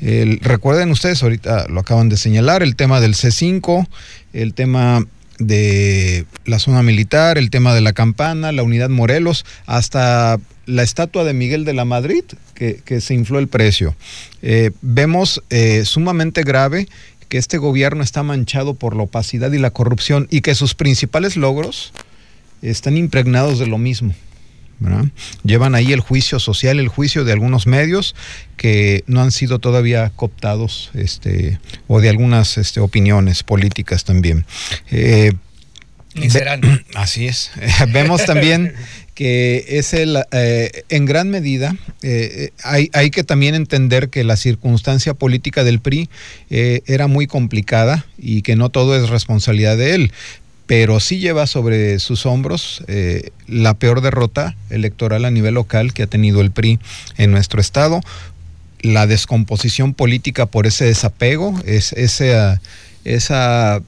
[0.00, 3.86] El- recuerden ustedes, ahorita lo acaban de señalar, el tema del C5,
[4.32, 5.04] el tema
[5.38, 11.24] de la zona militar, el tema de la campana, la unidad Morelos, hasta la estatua
[11.24, 12.22] de Miguel de la Madrid,
[12.54, 13.96] que, se infló el precio.
[14.42, 15.42] Eh, vemos
[15.84, 16.88] sumamente grave
[17.34, 21.36] que este gobierno está manchado por la opacidad y la corrupción y que sus principales
[21.36, 21.92] logros
[22.62, 24.14] están impregnados de lo mismo.
[24.78, 25.06] ¿verdad?
[25.42, 28.14] Llevan ahí el juicio social, el juicio de algunos medios
[28.56, 34.46] que no han sido todavía cooptados este, o de algunas este, opiniones políticas también.
[34.92, 35.32] Eh,
[36.14, 36.84] Ni serán.
[36.94, 37.50] Así es.
[37.88, 38.74] Vemos también
[39.14, 44.36] que es el, eh, en gran medida, eh, hay, hay que también entender que la
[44.36, 46.08] circunstancia política del PRI
[46.50, 50.12] eh, era muy complicada y que no todo es responsabilidad de él,
[50.66, 52.82] pero sí lleva sobre sus hombros
[53.46, 56.80] la peor derrota electoral a nivel local que ha tenido el PRI
[57.18, 58.00] en nuestro estado,
[58.80, 62.62] la descomposición política por ese desapego, es, esa,
[63.04, 63.82] esa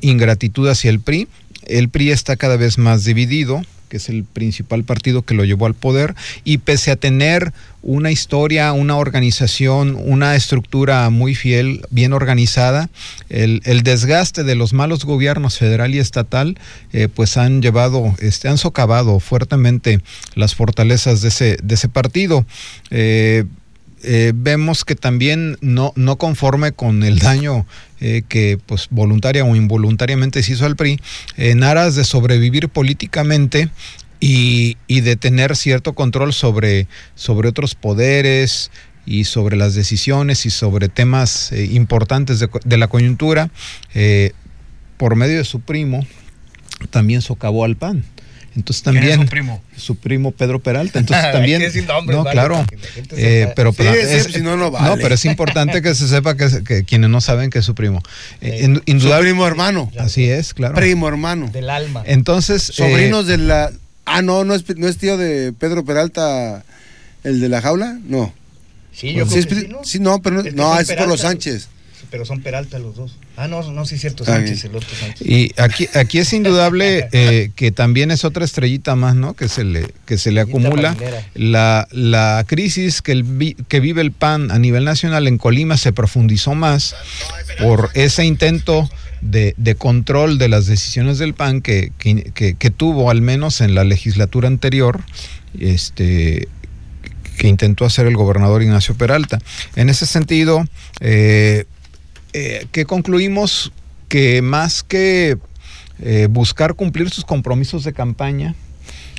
[0.00, 1.28] ingratitud hacia el PRI.
[1.66, 3.60] El PRI está cada vez más dividido,
[3.94, 8.10] que es el principal partido que lo llevó al poder, y pese a tener una
[8.10, 12.90] historia, una organización, una estructura muy fiel, bien organizada,
[13.28, 16.58] el, desgaste de los malos gobiernos federal y estatal,
[16.92, 20.00] eh, pues han llevado, este, han socavado fuertemente
[20.34, 22.44] las fortalezas de ese, de ese partido.
[22.90, 23.44] Eh,
[24.04, 27.66] eh, vemos que también no, no conforme con el daño
[28.00, 31.00] eh, que pues voluntaria o involuntariamente se hizo al PRI,
[31.36, 33.70] en aras de sobrevivir políticamente
[34.20, 38.70] y, y de tener cierto control sobre, sobre otros poderes
[39.06, 43.50] y sobre las decisiones y sobre temas eh, importantes de, de la coyuntura,
[44.96, 46.06] por medio de su primo,
[46.90, 48.04] también socavó al PAN.
[48.56, 49.62] Entonces ¿Quién es también su primo?
[49.76, 51.00] su primo Pedro Peralta.
[51.00, 51.58] Entonces Hay también.
[51.60, 52.64] que decir nombres, no, vale, claro.
[53.16, 55.02] Eh, pero Sí, es- si no, no vale.
[55.02, 58.00] pero es importante que se sepa que, que quienes no saben que es su primo.
[58.40, 59.90] Eh, Su indudable- primo hermano.
[59.98, 60.74] Así es, claro.
[60.74, 61.48] Primo hermano.
[61.52, 62.02] Del alma.
[62.06, 62.70] Entonces.
[62.70, 63.72] eh, Sobrinos de la.
[64.06, 66.62] Ah, no, no es, no es tío de Pedro Peralta,
[67.24, 67.98] el de la jaula.
[68.06, 68.32] No.
[68.92, 69.84] sí, yo Sí, creo que sí, ¿no?
[69.84, 71.20] sí, no, pero no, Es no, es por los.
[71.20, 71.68] Sánchez.
[72.10, 73.16] Pero son Peralta los dos.
[73.36, 75.26] Ah, no, no, sí es cierto, Está Sánchez, el otro Sánchez.
[75.26, 79.34] Y aquí, aquí es indudable eh, que también es otra estrellita más, ¿no?
[79.34, 80.94] Que se le, que se le acumula.
[81.34, 85.92] La, la crisis que, el que vive el PAN a nivel nacional en Colima se
[85.92, 86.94] profundizó más
[87.60, 88.88] por ese intento
[89.20, 93.60] de, de control de las decisiones del PAN que, que- que- que tuvo al menos
[93.62, 95.00] en la legislatura anterior,
[95.58, 96.48] este,
[97.38, 99.38] que intentó hacer el gobernador Ignacio Peralta.
[99.76, 100.64] En ese sentido,
[101.00, 101.64] eh,
[102.36, 103.70] eh, que concluimos
[104.08, 105.38] que más que
[106.00, 108.56] eh, buscar cumplir sus compromisos de campaña,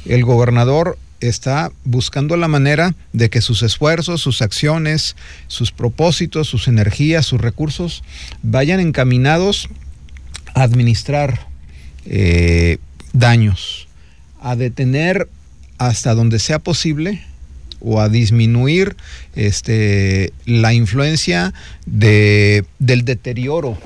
[0.06, 5.16] el gobernador está buscando la manera de que sus esfuerzos, sus acciones,
[5.48, 8.04] sus propósitos, sus energías, sus recursos
[8.44, 9.70] vayan encaminados
[10.54, 11.48] a administrar
[12.06, 12.80] eh,
[13.14, 13.88] daños,
[14.42, 15.30] a detener
[15.78, 17.24] hasta donde sea posible
[17.86, 18.96] o a disminuir
[19.36, 21.54] este, la influencia
[21.86, 23.78] de, del deterioro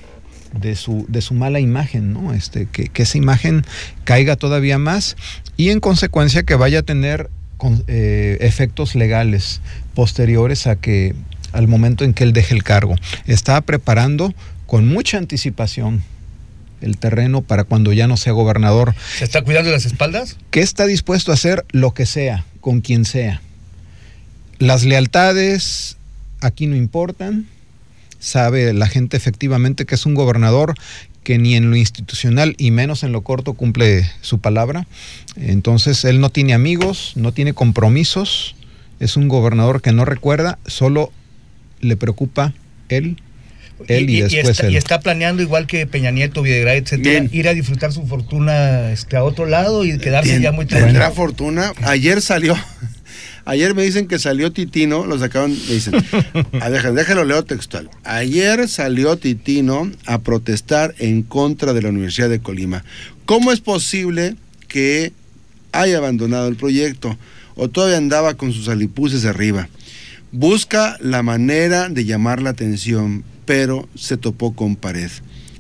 [0.59, 2.33] de su, de su mala imagen, ¿no?
[2.33, 3.63] Este, que, que esa imagen
[4.05, 5.15] caiga todavía más
[5.57, 9.61] y en consecuencia que vaya a tener con- eh, efectos legales
[9.93, 11.13] posteriores a que
[11.51, 12.95] al momento en que él deje el cargo.
[13.27, 14.33] Está preparando
[14.65, 16.03] con mucha anticipación
[16.81, 20.37] el terreno para cuando ya no sea gobernador, ¿Se está cuidando las espaldas?
[20.51, 23.41] que está dispuesto a hacer lo que sea, con quien sea.
[24.59, 25.97] Las lealtades
[26.41, 27.47] aquí no importan.
[28.19, 30.75] Sabe la gente efectivamente que es un gobernador
[31.23, 34.87] que ni en lo institucional y menos en lo corto cumple su palabra.
[35.37, 38.55] Entonces él no tiene amigos, no tiene compromisos.
[38.99, 41.11] Es un gobernador que no recuerda, solo
[41.79, 42.53] le preocupa
[42.89, 43.21] él,
[43.87, 44.73] él y, después está, él.
[44.73, 47.29] y está planeando, igual que Peña Nieto, Videgaray, etcétera, Bien.
[47.31, 51.15] ir a disfrutar su fortuna este, a otro lado y quedarse ya muy Tendrá tranquilo.
[51.15, 51.71] fortuna.
[51.83, 52.57] Ayer salió.
[53.45, 55.93] Ayer me dicen que salió Titino, lo sacaron, me dicen,
[56.51, 57.89] déjalo, déjalo leo textual.
[58.03, 62.83] Ayer salió Titino a protestar en contra de la Universidad de Colima.
[63.25, 64.35] ¿Cómo es posible
[64.67, 65.13] que
[65.71, 67.17] haya abandonado el proyecto
[67.55, 69.69] o todavía andaba con sus alipuses arriba?
[70.31, 75.09] Busca la manera de llamar la atención, pero se topó con pared.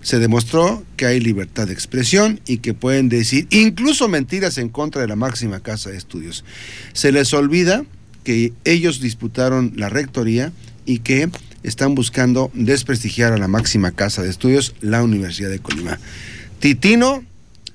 [0.09, 5.01] Se demostró que hay libertad de expresión y que pueden decir incluso mentiras en contra
[5.03, 6.43] de la máxima casa de estudios.
[6.93, 7.85] Se les olvida
[8.23, 10.51] que ellos disputaron la rectoría
[10.87, 11.29] y que
[11.61, 15.99] están buscando desprestigiar a la máxima casa de estudios, la Universidad de Colima.
[16.57, 17.23] Titino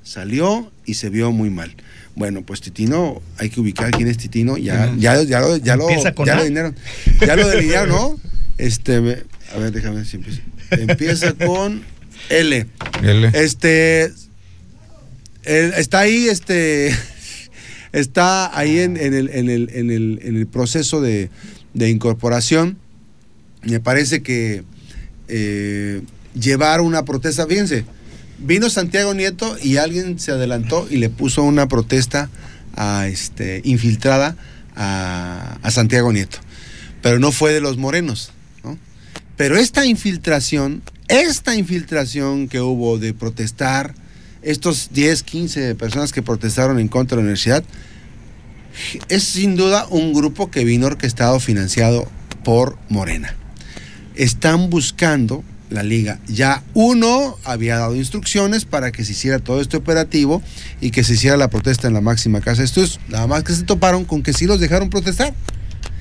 [0.03, 1.73] salió y se vio muy mal.
[2.17, 5.89] Bueno, pues Titino, hay que ubicar quién es Titino, ya, ya, ya, lo, ya, lo,
[5.89, 6.75] ya lo delinearon.
[7.21, 8.21] Ya lo delinearon, ¿no?
[8.59, 10.43] Este, a ver, déjame ver si empieza.
[10.73, 11.94] Empieza con
[12.29, 12.67] L.
[13.03, 14.13] Él- Este.
[15.45, 16.95] está ahí, este.
[17.93, 21.31] Está ahí en, en el, en, el, en, el, en el proceso de,
[21.75, 22.77] de incorporación.
[23.63, 24.65] Me parece que
[25.29, 26.03] eh,
[26.35, 27.85] llevar una protesta, fíjense,
[28.41, 32.31] vino Santiago Nieto y alguien se adelantó y le puso una protesta
[32.75, 34.37] a este, infiltrada
[34.75, 36.39] a, a Santiago Nieto.
[37.01, 38.33] Pero no fue de los morenos,
[38.65, 38.77] ¿no?
[39.37, 43.95] Pero esta infiltración, esta infiltración que hubo de protestar,
[44.43, 47.65] estos 10, 15 personas que protestaron en contra de la universidad,
[49.09, 52.09] es sin duda un grupo que vino orquestado, financiado
[52.43, 53.35] por Morena.
[54.15, 56.21] Están buscando la liga.
[56.27, 60.43] Ya uno había dado instrucciones para que se hiciera todo este operativo
[60.81, 63.01] y que se hiciera la protesta en la máxima casa de estudios.
[63.09, 65.35] Nada más que se toparon con que sí los dejaron protestar.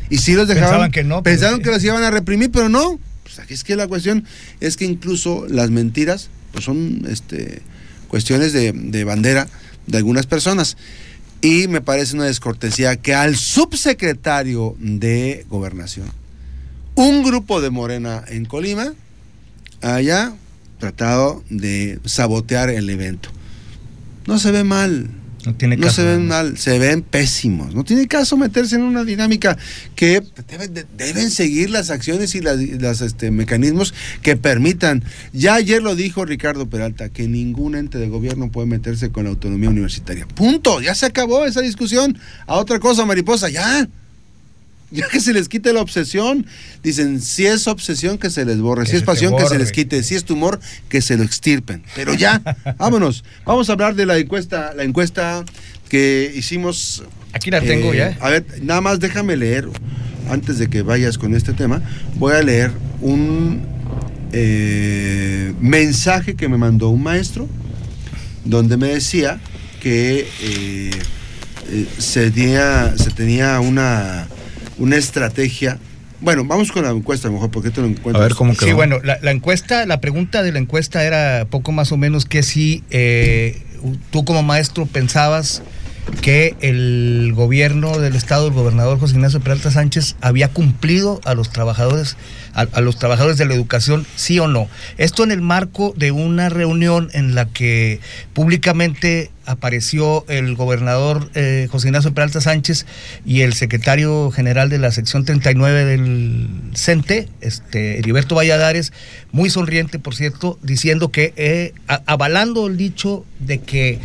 [0.09, 0.69] Y sí los dejaron.
[0.69, 2.99] Pensaban que no, Pensaron que los iban a reprimir, pero no.
[3.23, 4.25] Pues aquí es que la cuestión
[4.59, 7.61] es que incluso las mentiras pues son este,
[8.07, 9.47] cuestiones de, de bandera
[9.87, 10.77] de algunas personas.
[11.41, 16.07] Y me parece una descortesía que al subsecretario de Gobernación,
[16.95, 18.93] un grupo de Morena en Colima,
[19.81, 20.33] haya
[20.79, 23.29] tratado de sabotear el evento.
[24.25, 25.09] No se ve mal,
[25.45, 25.97] No tiene no caso.
[26.01, 27.75] se ven mal, se ven pésimos.
[27.75, 29.57] No tiene caso meterse en una dinámica
[29.95, 35.03] que deben, de- deben seguir las acciones y las, este, mecanismos que permitan.
[35.33, 39.31] Ya ayer lo dijo Ricardo Peralta, que ningún ente de gobierno puede meterse con la
[39.31, 40.25] autonomía universitaria.
[40.27, 42.17] Punto, ya se acabó esa discusión.
[42.47, 43.87] A otra cosa, mariposa, ya.
[44.97, 46.45] Ya que se les quite la obsesión.
[46.83, 48.83] Dicen, si es obsesión, que se les borre.
[48.83, 50.03] Que si es pasión, que se les quite.
[50.03, 51.83] Si es tumor, que se lo extirpen.
[51.95, 52.41] Pero ya,
[52.77, 53.23] vámonos.
[53.43, 55.43] Vamos a hablar de la encuesta, la encuesta
[55.89, 57.03] que hicimos.
[57.33, 58.17] Aquí la tengo eh, ya.
[58.19, 59.67] A ver, nada más déjame leer,
[60.29, 61.81] antes de que vayas con este tema,
[62.17, 63.61] voy a leer un
[64.31, 67.49] eh, mensaje que me mandó un maestro,
[68.45, 69.39] donde me decía
[69.81, 70.91] que eh,
[71.97, 74.27] se, tenía, se tenía una,
[74.77, 75.77] una estrategia.
[76.21, 78.21] Bueno, vamos con la encuesta mejor, porque te lo A encuentro.
[78.23, 78.67] ver cómo quedó.
[78.67, 82.25] Sí, bueno, la, la encuesta, la pregunta de la encuesta era poco más o menos
[82.25, 83.61] que si eh,
[84.11, 85.61] tú como maestro pensabas
[86.21, 91.49] que el gobierno del estado, el gobernador José Ignacio Peralta Sánchez, había cumplido a los
[91.49, 92.17] trabajadores,
[92.53, 94.67] a, los trabajadores de la educación, sí o no.
[94.97, 97.99] Esto en el marco de una reunión en la que
[98.33, 102.85] públicamente apareció el gobernador eh, José Ignacio Peralta Sánchez
[103.25, 108.93] y el secretario general de la sección 39 del CENTE, este, Heriberto Valladares,
[109.31, 111.73] muy sonriente, por cierto, diciendo que, eh,
[112.05, 113.99] avalando el dicho de que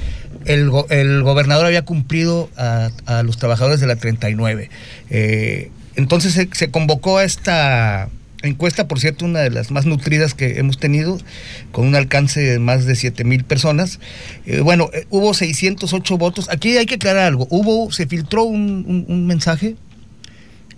[0.48, 4.70] el, go- el gobernador había cumplido a, a los trabajadores de la 39.
[5.10, 8.08] Eh, entonces se, se convocó a esta
[8.42, 11.18] encuesta, por cierto, una de las más nutridas que hemos tenido,
[11.72, 13.98] con un alcance de más de 7 mil personas.
[14.46, 16.48] Eh, bueno, eh, hubo 608 votos.
[16.50, 17.46] Aquí hay que aclarar algo.
[17.50, 19.74] Hubo, se filtró un, un- un mensaje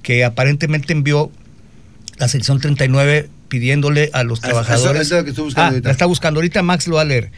[0.02, 1.30] que aparentemente envió
[2.18, 5.02] la sección 39 pidiéndole a los Ah, trabajadores.
[5.02, 5.88] es la que estoy buscando Ah, ahorita.
[5.88, 6.38] la está buscando.
[6.40, 7.30] Ahorita Max lo va a leer.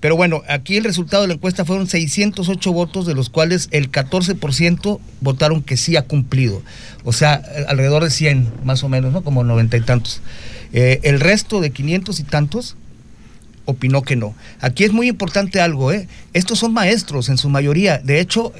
[0.00, 3.90] Pero bueno, aquí el resultado de la encuesta fueron 608 votos, de los cuales el
[3.92, 6.62] 14% votaron que sí ha cumplido.
[7.04, 9.22] O sea, eh, alrededor de 100, más o menos, ¿no?
[9.22, 10.22] Como 90 y tantos.
[10.72, 12.76] Eh, el resto de 500 y tantos
[13.66, 14.34] opinó que no.
[14.60, 16.08] Aquí es muy importante algo, ¿eh?
[16.32, 17.98] Estos son maestros en su mayoría.
[17.98, 18.52] De hecho,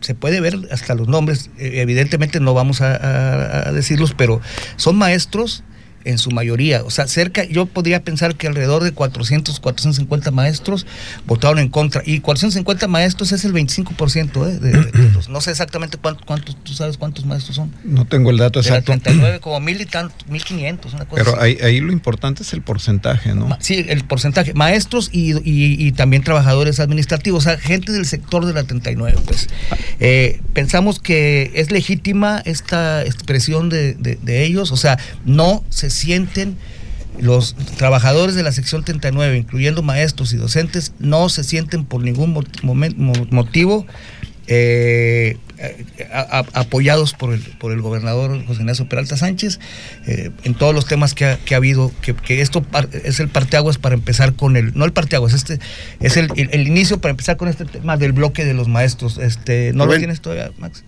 [0.00, 4.40] se puede ver hasta los nombres, eh, evidentemente no vamos a, a- a decirlos, pero
[4.76, 5.62] son maestros
[6.06, 6.82] en su mayoría.
[6.84, 10.86] O sea, cerca, yo podría pensar que alrededor de 400, 450 maestros
[11.26, 12.02] votaron en contra.
[12.04, 14.58] Y 450 maestros es el 25%, ¿eh?
[14.58, 17.72] de- de- de los- no sé exactamente cuántos, cuántos, tú sabes cuántos maestros son.
[17.84, 18.86] No tengo el dato exacto.
[18.92, 21.44] 39, como mil y tantos, 1500, una cosa Pero así.
[21.44, 23.56] ahí, ahí lo importante es el porcentaje, ¿no?
[23.60, 24.54] Sí, el porcentaje.
[24.54, 29.18] Maestros y, y- y también trabajadores administrativos, o sea, gente del sector de la 39.
[29.26, 29.48] Pues.
[30.00, 35.90] Eh, pensamos que es legítima esta expresión de, de- de ellos, o sea, no se
[35.96, 36.56] sienten.
[37.18, 42.38] Los trabajadores de la sección 39, incluyendo maestros y docentes, no se sienten por ningún
[43.30, 43.86] motivo
[44.48, 45.38] eh,
[46.12, 49.58] a- a- apoyados por el, por el gobernador José Ignacio Peralta Sánchez
[50.06, 53.18] eh, en todos los temas que ha, que ha habido, que, que esto par- es
[53.18, 55.58] el parteaguas para empezar con el, no el parteaguas, este
[56.00, 59.16] es el, el- el inicio para empezar con este tema del bloque de los maestros.
[59.18, 60.84] Este, ¿No lo tienes todavía, Max?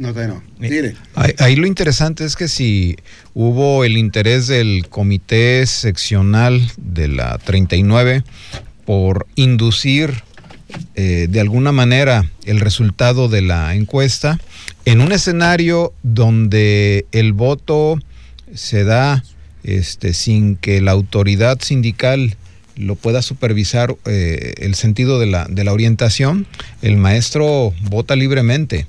[0.00, 0.42] No, no.
[0.58, 0.94] Mire.
[1.14, 2.96] Ahí, ahí lo interesante es que si
[3.34, 8.24] hubo el interés del comité seccional de la 39
[8.86, 10.22] por inducir
[10.94, 14.40] eh, de alguna manera el resultado de la encuesta
[14.86, 17.98] en un escenario donde el voto
[18.54, 19.22] se da
[19.64, 22.38] este, sin que la autoridad sindical
[22.74, 26.46] lo pueda supervisar eh, el sentido de la, de la orientación,
[26.80, 28.86] el maestro vota libremente.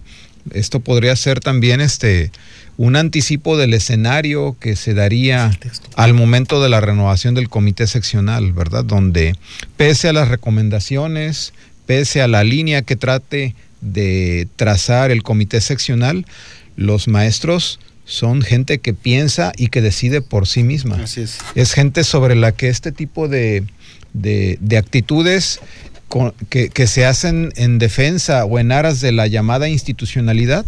[0.53, 2.31] Esto podría ser también este
[2.77, 5.51] un anticipo del escenario que se daría
[5.95, 8.83] al momento de la renovación del comité seccional, ¿verdad?
[8.85, 9.35] Donde
[9.77, 11.53] pese a las recomendaciones,
[11.85, 16.25] pese a la línea que trate de trazar el comité seccional,
[16.75, 21.37] los maestros son gente que piensa y que decide por sí misma Así es.
[21.55, 23.63] es gente sobre la que este tipo de,
[24.13, 25.59] de- de actitudes
[26.49, 30.65] que, que se hacen en defensa o en aras de la llamada institucionalidad,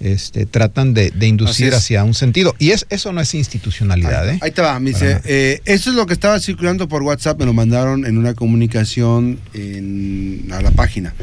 [0.00, 2.54] este, tratan de, inducir hacia un sentido.
[2.58, 4.38] Y es, eso no es institucionalidad, Ahí, ¿eh?
[4.42, 7.44] ahí te va, me dice, eh, esto es lo que estaba circulando por WhatsApp, me
[7.44, 11.14] lo mandaron en una comunicación en- a la página.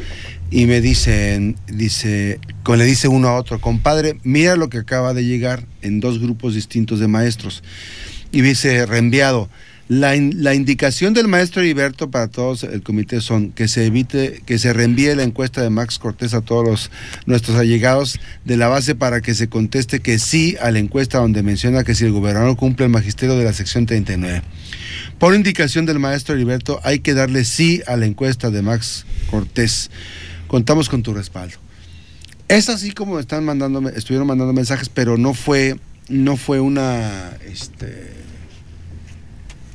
[0.50, 5.24] Y me dicen, dice, le dice uno a otro, compadre, mira lo que acaba de
[5.24, 7.62] llegar en dos grupos distintos de maestros.
[8.30, 9.50] Y dice, reenviado,
[9.88, 14.58] la, la indicación del maestro Heriberto para todos el comité son que se evite, que
[14.58, 16.90] se reenvíe la encuesta de Max Cortés a todos los,
[17.24, 21.42] nuestros allegados de la base para que se conteste que sí a la encuesta donde
[21.42, 24.42] menciona que si el gobernador cumple el magisterio de la sección 39.
[25.18, 29.90] Por indicación del maestro Heriberto, hay que darle sí a la encuesta de Max Cortés.
[30.48, 31.56] Contamos con tu respaldo.
[32.48, 35.76] Es así como están mandando, estuvieron mandando mensajes, pero no fue,
[36.08, 38.27] no fue una, este,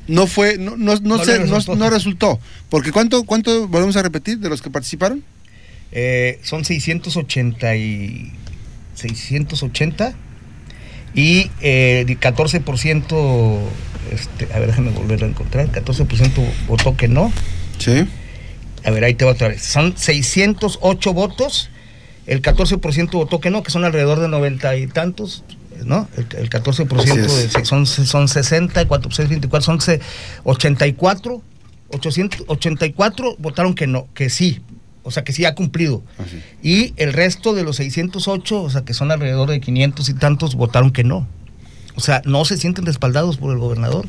[0.08, 1.76] no fue, no, no, no, No se- resultó.
[1.76, 2.40] no resultó.
[2.70, 5.24] Porque cuánto, cuánto volvemos a repetir de los que participaron?
[5.92, 8.32] Eh, son 680 y
[8.96, 10.14] 680
[11.16, 13.60] y eh, de 14%,
[14.12, 16.32] este, a ver, déjame volver a encontrar, 14%
[16.68, 17.32] votó que no.
[17.78, 18.06] Sí.
[18.84, 19.62] A ver, ahí te va otra vez.
[19.62, 21.70] Son 608 votos,
[22.26, 25.44] el 14% votó que no, que son alrededor de 90 y tantos,
[25.86, 26.08] ¿no?
[26.18, 30.00] El, el 14% Así de, son, son 60, 4, 6, 24, son se-
[30.44, 31.42] 84,
[31.90, 34.62] 800, 84 votaron que no, que sí,
[35.04, 36.02] o sea, que sí ha cumplido.
[36.18, 36.42] Así.
[36.62, 40.56] Y el resto de los 608, o sea, que son alrededor de 500 y tantos,
[40.56, 41.28] votaron que no.
[41.96, 44.06] O sea, no se sienten respaldados por el gobernador.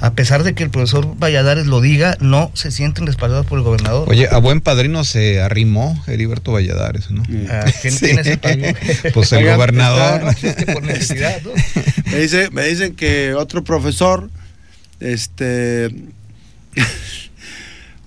[0.00, 3.64] A pesar de que el profesor Valladares lo diga, no se sienten respaldados por el
[3.64, 4.08] gobernador.
[4.08, 7.22] Oye, a buen padrino se arrimó Heriberto Valladares, ¿no?
[7.50, 8.68] Ah, ¿quién, quién es el padrino?
[9.14, 10.34] Pues el gobernador.
[10.42, 11.50] Es que por necesidad, ¿no?
[12.12, 14.30] Me, dice, me dicen que otro profesor,
[15.00, 15.90] este.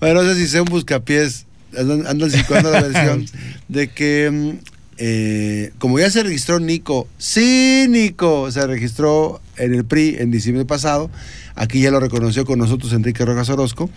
[0.00, 1.46] bueno, no sé si sea un buscapiés,
[1.78, 2.30] andan, andan
[2.64, 3.26] la versión
[3.68, 4.71] de que, mm,
[5.04, 10.64] eh, como ya se registró Nico, sí, Nico, se registró en el PRI en diciembre
[10.64, 11.10] pasado,
[11.56, 13.90] aquí ya lo reconoció con nosotros Enrique Rojas Orozco,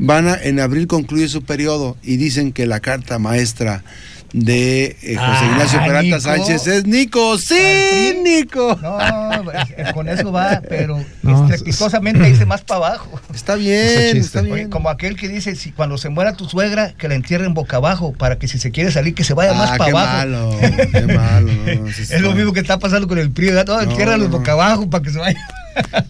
[0.00, 3.84] van a, en abril concluye su periodo y dicen que la carta maestra
[4.32, 6.20] de eh, José Ah, Ignacio Peralta Nico.
[6.20, 8.22] Sánchez es Nico, sí, ¿Al PRI?
[8.22, 8.78] Nico.
[8.80, 13.20] No, con eso va, pero No, estrepitosamente dice más para abajo.
[13.34, 14.54] Está bien, está bien.
[14.54, 17.78] Oye, como aquel que dice, si cuando se muera tu suegra, que la entierren boca
[17.78, 20.16] abajo, para que si se quiere salir, que se vaya más Ah, para qué abajo.
[20.16, 20.58] malo,
[20.92, 21.52] qué malo.
[21.52, 23.66] No, no, sí Es lo mismo que está pasando con el PRI, ¿verdad?
[23.66, 24.38] No, No, entiérralos no, no.
[24.38, 25.40] boca abajo para que se vaya.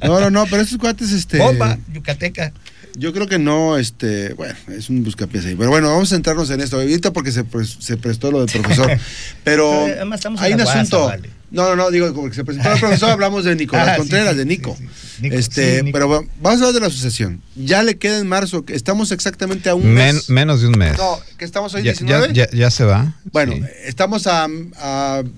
[0.03, 1.39] No, no, no, pero estos cuates, este.
[1.39, 2.53] Bomba, yucateca.
[2.97, 4.35] Yo creo que no, este.
[4.35, 5.55] Bueno, es un buscapiés ahí.
[5.55, 6.77] Pero bueno, vamos a centrarnos en esto.
[6.77, 8.91] Ahorita porque se, pres- se prestó lo del profesor.
[9.45, 11.07] Pero además hay un guasa, asunto.
[11.07, 11.31] vale.
[11.51, 14.39] No, no, no, digo, porque se presentó el profesor, hablamos de Nicolás Ah, Contreras, sí,
[14.39, 14.77] de Nico.
[14.79, 14.87] sí.
[15.21, 17.41] Nico, este, sí, pero bueno, vamos a hablar de la asociación.
[17.57, 20.31] Ya le queda en marzo, que estamos exactamente a un Men- mes.
[20.31, 20.97] menos de un mes.
[20.99, 22.29] No, que estamos hoy ya, 19.
[22.33, 23.15] ya- ya- ya se va.
[23.33, 23.63] Bueno, Sí.
[23.85, 24.49] estamos a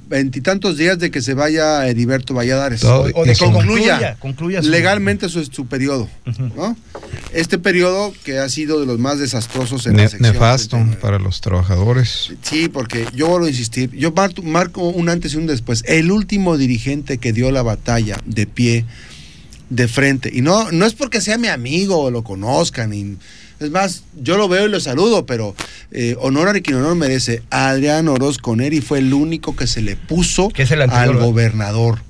[0.08, 2.80] veintitantos días de que se vaya Heriberto Valladares.
[2.80, 6.08] Todo- O de que con- concluya, concluya su- legalmente su, su periodo.
[6.56, 6.76] ¿no?
[7.32, 11.00] Este periodo que ha sido de los más desastrosos en Ne- la sección nefasto 39.
[11.02, 12.32] para los trabajadores.
[12.42, 15.82] Sí, porque yo vuelvo a insistir, yo mar- marco un antes y un después.
[15.86, 18.84] El último dirigente que dio la batalla de pie,
[19.74, 23.16] de frente, y no, no es porque sea mi amigo o lo conozcan, y,
[23.60, 25.54] es más, yo lo veo y lo saludo, pero
[25.92, 27.42] eh, honor a quien honor merece.
[27.50, 31.22] Adrián Orozco Neri fue el único que se le puso Que es el anterior, al
[31.22, 32.00] gobernador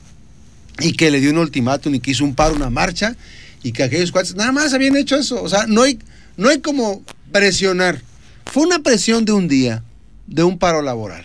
[0.80, 3.14] y que le dio un ultimátum y que hizo un paro, una marcha,
[3.62, 5.42] y que aquellos cuates nada más habían hecho eso.
[5.42, 5.98] O sea, no hay,
[6.36, 8.00] no hay como presionar.
[8.46, 9.82] Fue una presión de un día,
[10.26, 11.24] de un paro laboral,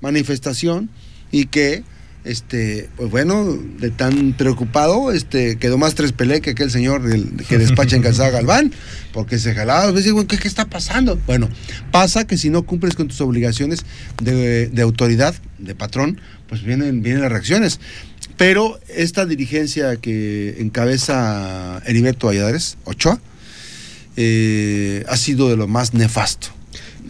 [0.00, 0.90] manifestación,
[1.30, 1.82] y que,
[2.28, 7.02] este, pues bueno, de tan preocupado, este, quedó más tres pelé que aquel señor
[7.48, 8.72] que despacha en Calzada Galván,
[9.12, 11.18] porque se jalaba, veces, bueno, ¿qué, está pasando?
[11.26, 11.48] Bueno,
[11.90, 13.84] pasa que si no cumples con tus obligaciones
[14.22, 17.80] de, de autoridad, de patrón, pues vienen, vienen las reacciones.
[18.36, 23.20] Pero esta dirigencia que encabeza Heriberto Valladares, Ochoa,
[24.16, 26.48] eh, ha sido de lo más nefasto.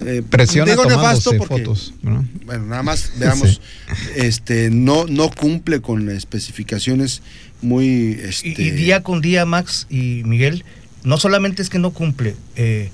[0.07, 1.95] Eh, Presiona digo tomándose porque- fotos.
[2.03, 2.27] ¿no?
[2.45, 3.61] Bueno, nada más veamos,
[4.17, 7.23] este, no, no cumple con especificaciones
[7.61, 10.65] muy Y, este, y día con día, Max y Miguel,
[11.05, 12.91] no solamente es que no cumple, eh,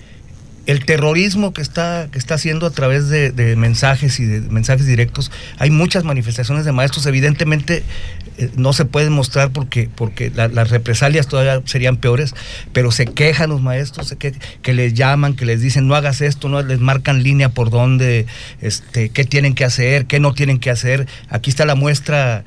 [0.67, 4.87] el terrorismo que está, que está haciendo a través de, de mensajes y de mensajes
[4.87, 7.83] directos, hay muchas manifestaciones de maestros, evidentemente
[8.39, 12.35] eh, no se pueden mostrar porque, porque la- las represalias todavía serían peores,
[12.73, 14.33] pero se quejan los maestros, que,
[14.63, 18.27] que les llaman, que les dicen no hagas esto, no les marcan línea por dónde,
[18.61, 21.07] este, qué tienen que hacer, qué no tienen que hacer.
[21.29, 22.45] Aquí está la muestra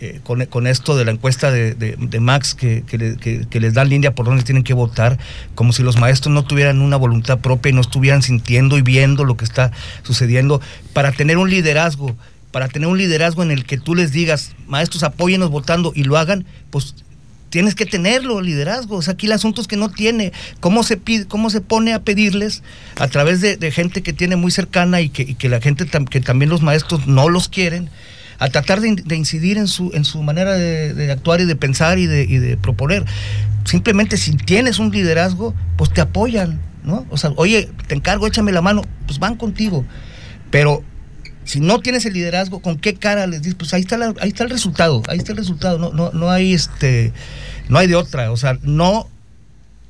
[0.00, 3.58] eh, con, con esto de la encuesta de, de- Max que, que le- que- que
[3.60, 5.18] les dan línea por donde tienen que votar,
[5.54, 9.24] como si los maestros no tuvieran una voluntad propia y no estuvieran sintiendo y viendo
[9.24, 9.72] lo que está
[10.02, 10.60] sucediendo,
[10.92, 12.14] para tener un liderazgo,
[12.50, 16.16] para tener un liderazgo en el que tú les digas, maestros, apóyenos votando y lo
[16.16, 16.94] hagan, pues
[17.50, 18.96] tienes que tenerlo, liderazgo.
[18.96, 20.32] O sea, aquí el asunto es que no tiene.
[20.60, 22.62] ¿Cómo se pide, cómo se pone a pedirles
[22.96, 26.50] a través de, gente que tiene muy cercana y que, que la gente que también
[26.50, 27.90] los maestros no los quieren?
[28.40, 31.44] a tratar de, in- de incidir en su, en su manera de, de actuar y
[31.44, 33.04] de pensar y de, y de proponer.
[33.64, 37.04] Simplemente si tienes un liderazgo, pues te apoyan, ¿no?
[37.10, 39.84] O sea, oye, te encargo, échame la mano, pues van contigo.
[40.52, 40.84] Pero
[41.48, 43.54] si no tienes el liderazgo, ¿con qué cara les dices?
[43.58, 46.30] Pues ahí está, la- ahí está el resultado, ahí está el resultado, no, no, no
[46.30, 47.12] hay este,
[47.68, 49.08] no hay de otra, o sea, no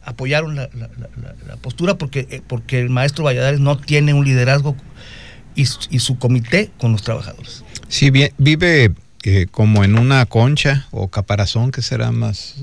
[0.04, 4.14] apoyaron la, la- la- la- la postura porque, eh, porque el maestro Valladares no tiene
[4.14, 4.76] un liderazgo
[5.54, 7.64] y, su- y su comité con los trabajadores.
[7.88, 8.92] Sí, bien- vive
[9.24, 12.54] eh, como en una concha o caparazón, que será más.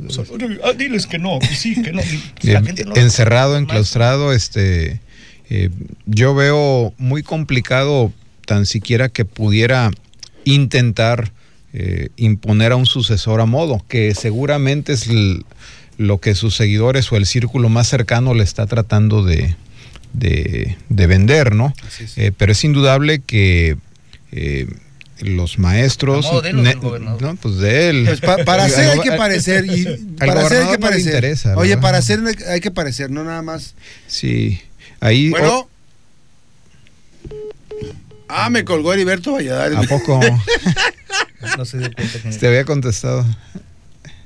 [0.64, 2.02] Ah, diles que no, que sí, que no.
[2.42, 5.02] y la gente no- encerrado, enclaustrado, este.
[5.50, 5.70] eh,
[6.06, 8.12] yo veo muy complicado
[8.46, 9.92] tan siquiera que pudiera
[10.44, 11.32] intentar
[11.74, 15.08] eh, imponer a un sucesor a modo, que seguramente es
[15.98, 19.56] lo que sus seguidores o el círculo más cercano le está tratando de,
[20.14, 21.74] de- de vender, ¿no?
[22.00, 22.18] Es.
[22.18, 23.78] Eh, pero es indudable que
[24.32, 24.68] eh,
[25.20, 26.26] los maestros...
[26.26, 28.04] A modo de él ne- no, pues de él.
[28.06, 29.88] Pues pa- para hacer hay que parecer y
[30.20, 31.14] al para hacer hay que no parecer.
[31.14, 32.20] interesa, Oye, para hacer
[32.50, 33.74] hay que parecer, no nada más.
[34.08, 34.60] Sí,
[35.00, 35.30] ahí...
[35.30, 35.70] Bueno.
[38.38, 39.78] Ah, me colgó Heriberto Valladares.
[39.78, 40.20] ¿A poco
[41.58, 43.26] No se dio cuenta que- te había contestado?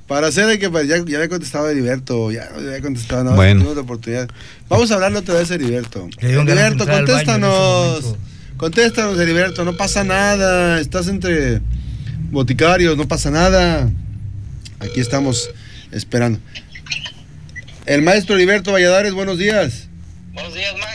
[0.08, 3.36] Para hacer hay que ya, ya había contestado Heriberto, ya no había contestado nada.
[3.36, 3.70] Bueno.
[3.70, 4.28] oportunidad.
[4.68, 6.08] Vamos a hablarle otra vez a Heriberto.
[6.18, 8.16] Heriberto, contéstanos.
[8.56, 10.80] Contéstanos, Heriberto, no pasa nada.
[10.80, 11.60] Estás entre
[12.32, 13.88] boticarios, no pasa nada.
[14.80, 15.50] Aquí estamos
[15.92, 16.40] esperando.
[17.86, 19.86] El maestro Heriberto Valladares, buenos días.
[20.32, 20.89] Buenos días, Max.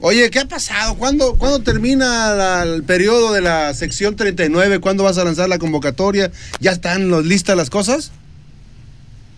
[0.00, 0.96] Oye, ¿qué ha pasado?
[0.96, 4.78] ¿Cuándo, ¿cuándo termina la- el periodo de la sección 39?
[4.80, 6.30] ¿Cuándo vas a lanzar la convocatoria?
[6.60, 8.12] ¿Ya están los- listas las cosas?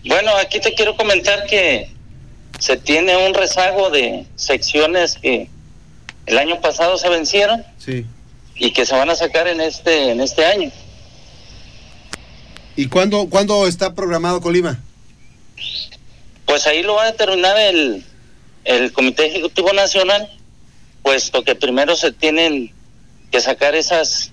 [0.05, 1.89] Bueno, aquí te quiero comentar que
[2.59, 5.49] se tiene un rezago de secciones que
[6.27, 8.05] el año pasado se vencieron Sí.
[8.55, 10.71] y que se van a sacar en este en este año.
[12.75, 14.79] ¿Y cuándo, cuándo está programado Colima?
[16.45, 18.03] Pues ahí lo va a determinar el,
[18.65, 20.29] el Comité Ejecutivo Nacional,
[21.03, 22.71] puesto que primero se tienen
[23.31, 24.31] que sacar esas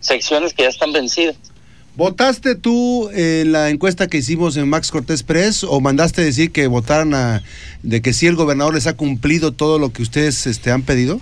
[0.00, 1.36] secciones que ya están vencidas.
[1.96, 6.68] ¿Votaste tú en la encuesta que hicimos en Max Cortés Press o mandaste decir que
[6.68, 7.42] votaran a,
[7.82, 11.20] de que sí el gobernador les ha cumplido todo lo que ustedes este, han pedido?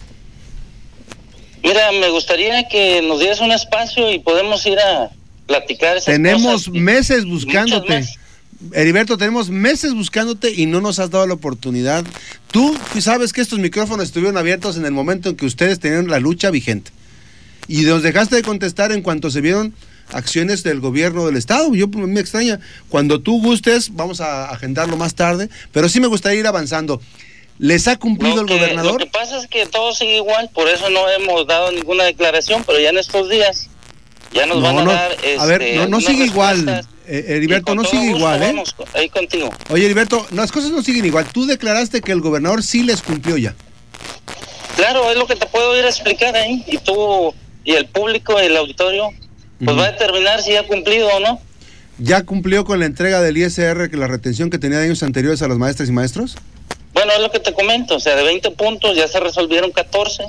[1.63, 5.11] Mira, me gustaría que nos dieras un espacio y podemos ir a
[5.47, 5.97] platicar.
[5.97, 8.01] esas Tenemos cosas meses buscándote.
[8.01, 8.19] más.
[8.73, 12.05] Heriberto, tenemos meses buscándote y no nos has dado la oportunidad.
[12.51, 16.21] Tú sabes que estos micrófonos estuvieron abiertos en el momento en que ustedes tenían la
[16.21, 16.91] lucha vigente.
[17.69, 19.75] Y nos dejaste de contestar en cuanto se vieron
[20.13, 21.75] acciones del gobierno del estado.
[21.75, 22.61] Yo pues, me extraña.
[22.89, 27.01] Cuando tú gustes, vamos a agendarlo más tarde, pero sí me gustaría ir avanzando.
[27.59, 28.93] ¿Les ha cumplido el gobernador?
[29.01, 32.63] Lo que pasa es que todo sigue igual, por eso no hemos dado ninguna declaración,
[32.67, 33.69] pero ya en estos días
[34.33, 34.93] ya nos No, van a no.
[34.93, 35.17] dar.
[35.39, 36.87] A ver, este, no- no algunas sigue igual.
[37.09, 38.47] Eh, Heriberto, no sigue gusto igual, ¿eh?
[38.47, 39.51] vamos ahí contigo.
[39.71, 41.27] Oye, Heriberto, las cosas no siguen igual.
[41.33, 43.55] Tú declaraste que el gobernador sí les cumplió ya.
[44.77, 47.35] Claro, es lo que te puedo ir a explicar ahí, y tú
[47.65, 49.11] y el público, el auditorio,
[49.65, 51.41] pues va a determinar si ha cumplido o no.
[51.99, 55.41] ¿Ya cumplió con la entrega del ISR que la retención que tenía de años anteriores
[55.43, 56.37] a las maestras y maestros?
[56.93, 60.25] Bueno, es lo que te comento, o sea, de 20 puntos ya se resolvieron 14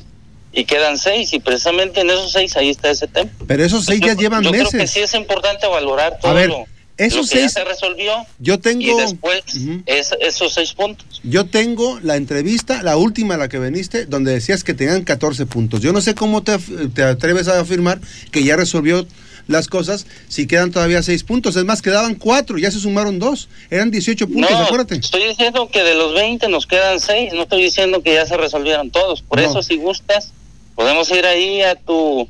[0.58, 3.30] y quedan 6, y precisamente en esos 6 ahí está ese tema.
[3.48, 4.70] Pero esos seis Yo- ya llevan yo meses.
[4.70, 6.66] creo que sí es importante valorar todo ver, lo,
[6.98, 9.44] esos lo que seis- ya se resolvió Yo tengo, y después
[9.86, 11.22] es- esos seis puntos.
[11.24, 15.46] yo tengo la entrevista, la última a la que veniste, donde decías que tenían 14
[15.46, 15.82] puntos.
[15.82, 16.58] Yo no sé cómo te,
[16.96, 18.00] te atreves a afirmar
[18.32, 19.06] que ya resolvió
[19.46, 21.56] las cosas si quedan todavía 6 puntos.
[21.56, 23.48] Es más, quedaban 4, ya se sumaron 2.
[23.70, 24.96] Eran 18 puntos, no, acuérdate.
[24.96, 28.36] estoy diciendo que de los 20 nos quedan 6, no estoy diciendo que ya se
[28.36, 29.22] resolvieron todos.
[29.22, 29.48] Por No.
[29.50, 30.34] eso, si gustas,
[30.78, 32.30] podemos ir ahí a tu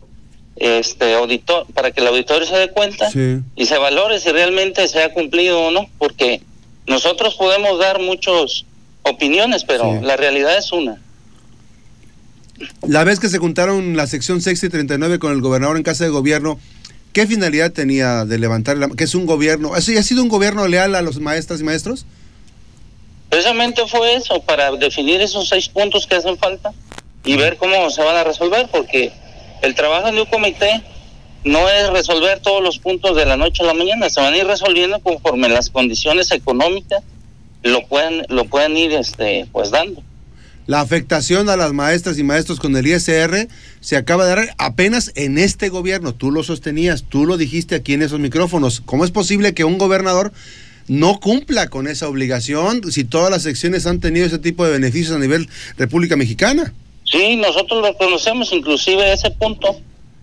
[0.55, 3.41] este auditor para que el auditorio se dé cuenta Sí.
[3.55, 6.41] y se valore si realmente se ha cumplido o no, porque
[6.87, 8.63] nosotros podemos dar muchas
[9.03, 10.05] opiniones, pero Sí.
[10.05, 10.97] la realidad es una.
[12.87, 16.05] La vez que se juntaron la sección 6 y 39 con el gobernador en casa
[16.05, 16.57] de gobierno,
[17.13, 19.75] ¿qué finalidad tenía de levantar la, que es un gobierno?
[19.75, 22.05] ¿Ha sido ha sido un gobierno leal a los maestras y maestros?
[23.29, 26.71] Precisamente fue eso, para definir esos seis puntos que hacen falta
[27.27, 29.11] y ver cómo se van a resolver, porque
[29.61, 30.81] el trabajo de un comité
[31.43, 34.37] no es resolver todos los puntos de la noche a la mañana, se van a
[34.37, 37.03] ir resolviendo conforme las condiciones económicas
[37.63, 40.01] lo puedan, lo puedan ir este, pues dando.
[40.67, 43.47] La afectación a las maestras y maestros con el ISR
[43.79, 46.13] se acaba de dar apenas en este gobierno.
[46.13, 48.81] Tú lo sostenías, tú lo dijiste aquí en esos micrófonos.
[48.85, 50.33] ¿Cómo es posible que un gobernador
[50.89, 55.15] no cumpla con esa obligación si todas las secciones han tenido ese tipo de beneficios
[55.15, 55.47] a nivel
[55.77, 56.73] República Mexicana?
[57.09, 59.79] Sí, nosotros lo conocemos, inclusive ese punto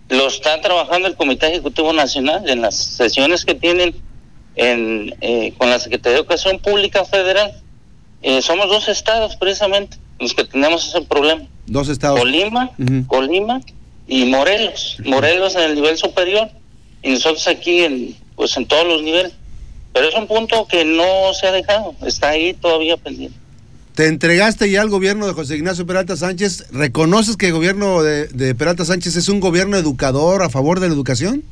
[0.09, 3.95] lo está trabajando el Comité Ejecutivo Nacional en las sesiones que tienen
[4.55, 7.53] en, eh, con la Secretaría de Educación Pública Federal.
[8.21, 11.45] Eh, somos dos estados precisamente los que tenemos ese problema.
[11.65, 12.19] Dos estados.
[12.19, 12.71] Colima.
[13.07, 13.61] Colima
[14.07, 14.97] y Morelos.
[15.03, 16.49] Morelos en el nivel superior
[17.01, 19.33] y nosotros aquí en, pues en todos los niveles.
[19.91, 23.37] Pero es un punto que no se ha dejado, está ahí todavía pendiente.
[23.95, 26.65] ¿Te entregaste ya al gobierno de José Ignacio Peralta Sánchez?
[26.71, 30.89] ¿Reconoces que el gobierno de, de Peralta Sánchez es un gobierno educador a favor de
[30.89, 31.43] la educación?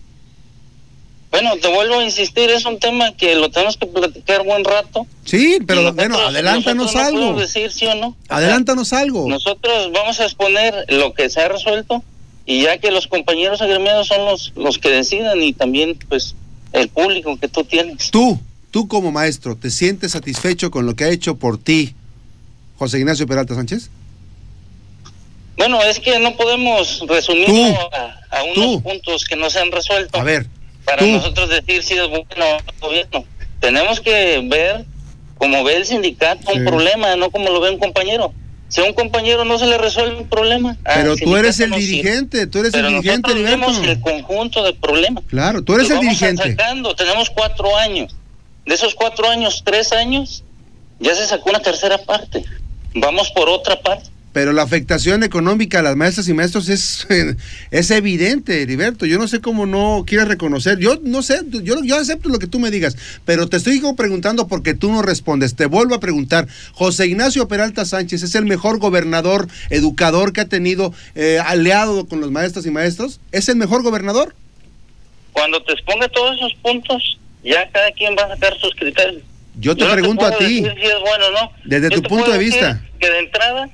[1.32, 5.08] Bueno, te vuelvo a insistir, es un tema que lo tenemos que platicar buen rato.
[5.24, 7.18] Sí, pero nosotros- bueno, adelántanos no algo.
[7.20, 8.08] podemos decir sí o no.
[8.10, 9.28] O sea, Adelántanos algo.
[9.30, 12.04] Nosotros vamos a exponer lo que se ha resuelto
[12.46, 16.36] y ya que los compañeros agremiados son los, los que decidan y también pues
[16.74, 18.12] el público que tú tienes.
[18.12, 18.38] Tú,
[18.70, 21.96] tú como maestro, ¿te sientes satisfecho con lo que ha hecho por ti
[22.84, 23.90] José Ignacio Peralta Sánchez?
[25.58, 28.84] Bueno, es que no podemos resumirlo a, a unos tú.
[28.84, 30.48] puntos que no se han resuelto A ver,
[30.84, 31.08] para tú.
[31.08, 32.26] nosotros decir si es bueno
[32.82, 33.24] o gobierno.
[33.62, 34.84] Tenemos que ver
[35.38, 36.66] como ve el sindicato un Sí.
[36.66, 38.34] problema, no como lo ve un compañero.
[38.68, 40.76] Si a un compañero no se le resuelve un problema.
[40.84, 41.80] pero tú eres el sirve.
[41.86, 45.24] dirigente, tú eres Pero el dirigente, vemos el conjunto de problemas.
[45.28, 46.50] Claro, tú eres Los el vamos dirigente.
[46.56, 48.14] sacando, tenemos cuatro años.
[48.66, 50.44] De esos cuatro años, tres años,
[51.00, 52.44] ya se sacó una tercera parte.
[52.96, 54.14] Vamos por otra parte.
[54.34, 57.08] Pero la afectación económica a las maestras y maestros es,
[57.72, 59.06] es evidente, Heriberto.
[59.06, 60.80] Yo no sé cómo no quieres reconocer.
[60.80, 64.48] Yo no sé, yo, yo acepto lo que tú me digas, pero te estoy preguntando
[64.48, 65.56] porque tú no respondes.
[65.56, 66.48] Te vuelvo a preguntar.
[66.74, 72.20] José Ignacio Peralta Sánchez es el mejor gobernador, educador que ha tenido eh, aliado con
[72.20, 73.20] los maestros y maestros.
[73.32, 74.36] ¿Es el mejor gobernador?
[75.32, 79.22] Cuando te exponga todos esos puntos, ya cada quien va a sacar sus criterios.
[79.56, 80.66] Yo te pregunto a ti.
[81.66, 82.82] Desde tu punto de vista.
[83.00, 83.70] Que de entrada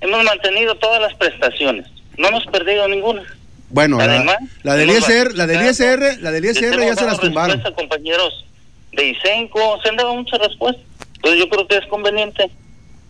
[0.00, 1.86] hemos mantenido todas las prestaciones.
[2.18, 3.22] No hemos perdido ninguna.
[3.70, 7.62] Bueno, Además, la, del ISR, la del ISR, la del ISR ya se las tumbaron.
[7.74, 8.44] compañeros
[8.92, 10.84] de ISENCO, se han dado muchas respuestas.
[11.16, 12.50] Entonces yo creo que es conveniente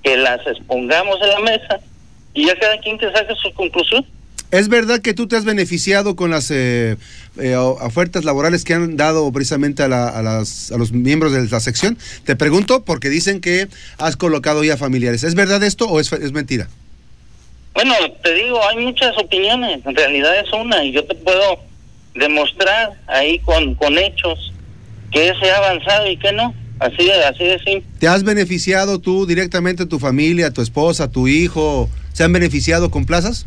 [0.03, 1.81] que las expongamos en la mesa
[2.35, 4.05] y ya cada quien que saque su conclusión.
[4.51, 6.97] ¿Es verdad que tú te has beneficiado con las eh,
[7.39, 11.99] eh, ofertas laborales que han dado precisamente a, las, a, los miembros de la sección?
[12.25, 13.69] Te pregunto porque dicen que
[13.99, 15.25] has colocado ya familiares.
[15.25, 16.69] ¿Es verdad esto o es, es mentira?
[17.75, 19.81] Bueno, te digo, hay muchas opiniones.
[19.85, 21.61] En realidad es una y yo te puedo
[22.15, 24.53] demostrar ahí con, con hechos
[25.13, 26.55] que se ha avanzado y que no.
[26.79, 27.85] Así, así de simple.
[27.99, 31.91] ¿Te has beneficiado tú directamente, tu familia, tu esposa, tu hijo?
[32.15, 33.47] ¿Se han beneficiado con plazas?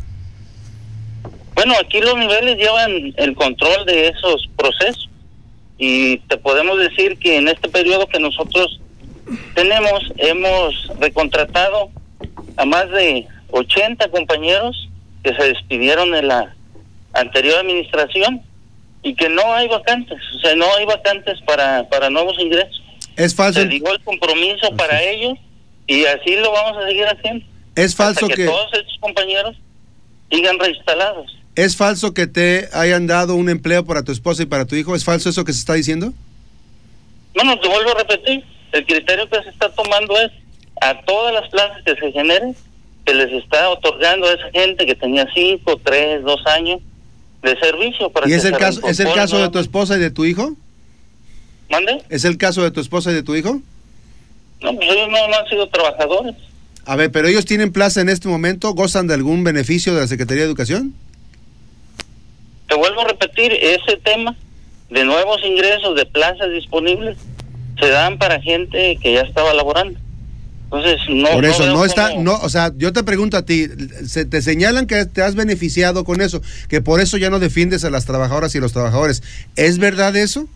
[1.54, 5.08] Bueno, aquí los niveles llevan el control de esos procesos
[5.78, 8.80] y te podemos decir que en este periodo que nosotros
[9.54, 11.90] tenemos hemos recontratado
[12.56, 14.88] a más de 80 compañeros
[15.22, 16.54] que se despidieron en la
[17.12, 18.42] anterior administración
[19.02, 22.82] y que no hay vacantes, o sea, no hay vacantes para, para nuevos ingresos.
[23.16, 23.60] Es falso.
[23.60, 25.38] Se dio el compromiso para ellos
[25.86, 27.44] y así lo vamos a seguir haciendo.
[27.76, 29.56] Es falso que, que todos estos compañeros
[30.30, 31.36] sigan reinstalados.
[31.56, 34.96] ¿Es falso que te hayan dado un empleo para tu esposa y para tu hijo?
[34.96, 36.12] ¿Es falso eso que se está diciendo?
[37.34, 38.44] No, no, te vuelvo a repetir.
[38.72, 40.32] El criterio que se está tomando es
[40.80, 42.56] a todas las plazas que se generen,
[43.04, 46.80] que les está otorgando a esa gente que tenía cinco, tres, dos años
[47.42, 48.10] de servicio.
[48.10, 50.56] Para ¿Y es el, caso, es el caso de tu esposa y de tu hijo?
[51.70, 52.02] ¿Mande?
[52.08, 53.60] ¿Es el caso de tu esposa y de tu hijo?
[54.60, 56.34] No, pues ellos no, no han sido trabajadores.
[56.84, 60.06] A ver, pero ellos tienen plaza en este momento, ¿gozan de algún beneficio de la
[60.06, 60.94] Secretaría de Educación?
[62.68, 64.36] Te vuelvo a repetir, ese tema
[64.90, 67.16] de nuevos ingresos, de plazas disponibles,
[67.78, 69.98] se dan para gente que ya estaba laborando.
[70.64, 71.28] Entonces, no.
[71.30, 73.68] Por eso, no, está, no, o sea, yo te pregunto a ti,
[74.06, 77.84] se te señalan que te has beneficiado con eso, que por eso ya no defiendes
[77.84, 79.22] a las trabajadoras y los trabajadores.
[79.56, 80.48] ¿Es verdad eso?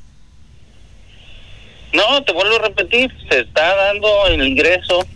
[1.92, 5.06] No, te vuelvo a repetir, se está dando el ingreso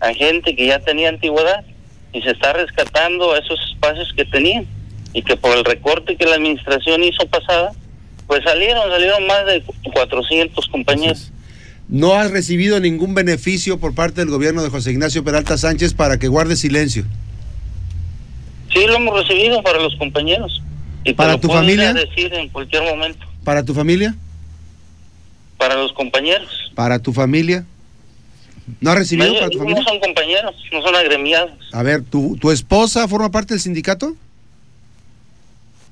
[0.00, 1.64] a gente que ya tenía antigüedad
[2.12, 4.66] y se está rescatando esos espacios que tenían
[5.12, 7.72] y que por el recorte que la administración hizo pasada,
[8.26, 11.32] pues salieron, salieron más de 400 compañeros.
[11.88, 16.18] ¿No has recibido ningún beneficio por parte del gobierno de José Ignacio Peralta Sánchez para
[16.18, 17.04] que guarde silencio?
[18.72, 20.62] Sí, lo hemos recibido para los compañeros.
[21.04, 21.92] Y ¿Para tu familia?
[21.92, 23.26] decir en cualquier momento.
[23.42, 24.14] ¿Para tu familia?
[25.58, 26.70] Para los compañeros.
[26.76, 27.64] ¿Para tu familia?
[28.80, 29.82] ¿No has recibido para tu familia?
[29.82, 31.50] No son compañeros, no son agremiados.
[31.72, 34.14] A ver, ¿tu, ¿tu esposa forma parte del sindicato?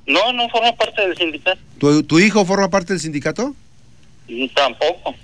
[0.09, 1.61] No, no forma parte del sindicato.
[1.79, 3.55] ¿Tu, hijo forma parte del sindicato?
[4.55, 5.15] Tampoco.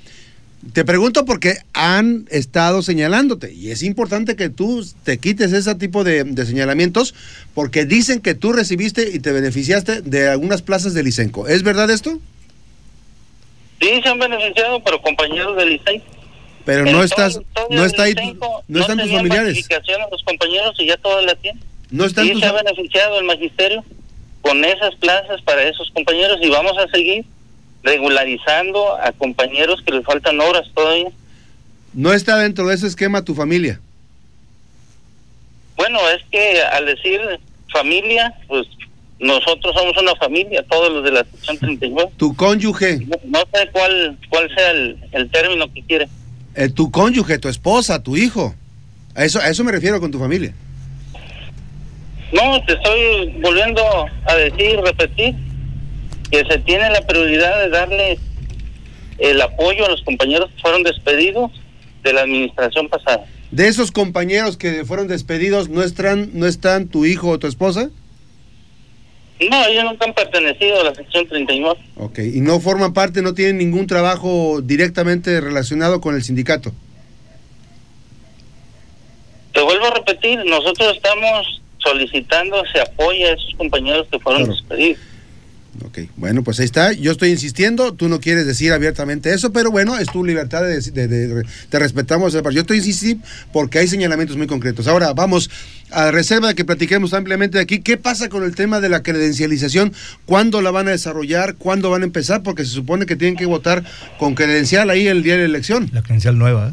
[0.74, 6.04] Te pregunto porque han estado señalándote y es importante que tú te quites ese tipo
[6.04, 7.14] de, señalamientos
[7.54, 11.48] porque dicen que tú recibiste y te beneficiaste de algunas plazas del Licenco.
[11.48, 12.18] ¿Es verdad esto?
[13.80, 16.04] Sí, se han beneficiado, pero compañeros del Licenco.
[16.66, 18.14] Pero no estás, no está ahí,
[18.68, 19.66] no, están tus familiares.
[20.10, 21.62] los compañeros y ya todos la tienen.
[21.90, 23.84] No están sí, se ha beneficiado el magisterio
[24.44, 27.24] con esas plazas para esos compañeros y vamos a seguir
[27.82, 31.08] regularizando a compañeros que les faltan horas todavía.
[31.94, 33.80] ¿No está dentro de ese esquema tu familia?
[35.76, 37.20] Bueno, es que al decir
[37.72, 38.66] familia, pues
[39.18, 42.10] nosotros somos una familia, todos los de la sección 39.
[42.18, 42.98] ¿Tu cónyuge?
[43.24, 46.08] No, sé cuál, cuál sea el, término que quiere.
[46.54, 48.54] Eh, tu cónyuge, tu esposa, tu hijo.
[49.14, 50.54] A eso, a eso me refiero con tu familia.
[52.34, 53.80] No, te estoy volviendo
[54.26, 55.36] a decir, repetir,
[56.32, 58.18] que se tiene la prioridad de darle
[59.18, 61.52] el apoyo a los compañeros que fueron despedidos
[62.02, 63.24] de la administración pasada.
[63.52, 67.90] ¿De esos compañeros que fueron despedidos no están, no están tu hijo o tu esposa?
[69.48, 71.78] No, ellos nunca han pertenecido a la sección 39.
[71.96, 76.72] Ok, y no forman parte, no tienen ningún trabajo directamente relacionado con el sindicato.
[79.52, 84.98] Te vuelvo a repetir, nosotros estamos solicitando se apoye a esos compañeros que fueron despedidos.
[85.84, 86.92] Ok, bueno, pues ahí está.
[86.92, 90.80] Yo estoy insistiendo, tú no quieres decir abiertamente eso, pero bueno, es tu libertad de,
[90.80, 92.32] de, de- te respetamos.
[92.32, 94.86] Yo estoy insistiendo porque hay señalamientos muy concretos.
[94.86, 95.50] Ahora, vamos
[95.90, 97.80] a reserva de que platiquemos ampliamente aquí.
[97.80, 99.92] ¿Qué pasa con el tema de la credencialización?
[100.26, 101.56] ¿Cuándo la van a desarrollar?
[101.56, 102.44] ¿Cuándo van a empezar?
[102.44, 103.82] Porque se supone que tienen que votar
[104.16, 105.90] con credencial ahí el día de la elección.
[105.92, 106.68] La credencial nueva.
[106.68, 106.72] ¿eh?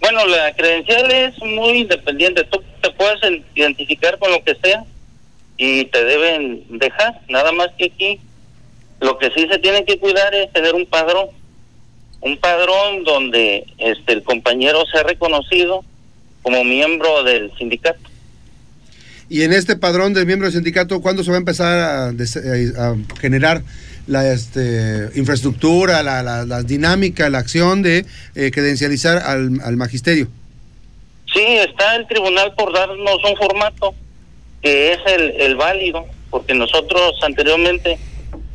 [0.00, 2.44] Bueno, la credencial es muy independiente.
[2.44, 4.84] Tú te puedes en- identificar con lo que sea
[5.56, 7.20] y te deben dejar.
[7.28, 8.20] Nada más que aquí
[9.00, 11.26] lo que sí se tiene que cuidar es tener un padrón.
[12.22, 15.84] Un padrón donde este el compañero sea reconocido
[16.42, 18.00] como miembro del sindicato.
[19.28, 22.96] Y en este padrón del miembro del sindicato, ¿cuándo se va a empezar a, a
[23.20, 23.62] generar
[24.06, 30.28] la este, infraestructura, la, la, la dinámica, la acción de eh, credencializar al, magisterio?
[31.32, 33.94] Sí, está el tribunal por darnos un formato
[34.62, 37.98] que es el, el válido, porque nosotros anteriormente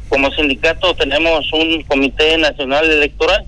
[0.09, 3.45] como sindicato tenemos un comité nacional electoral,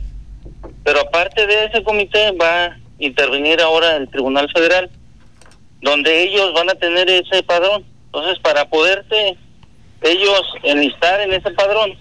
[0.84, 4.90] pero aparte de ese comité va a intervenir ahora el Tribunal Federal,
[5.82, 7.86] donde ellos van a tener ese padrón.
[8.06, 9.38] Entonces, para poderte
[10.02, 11.94] ellos enlistar en ese padrón,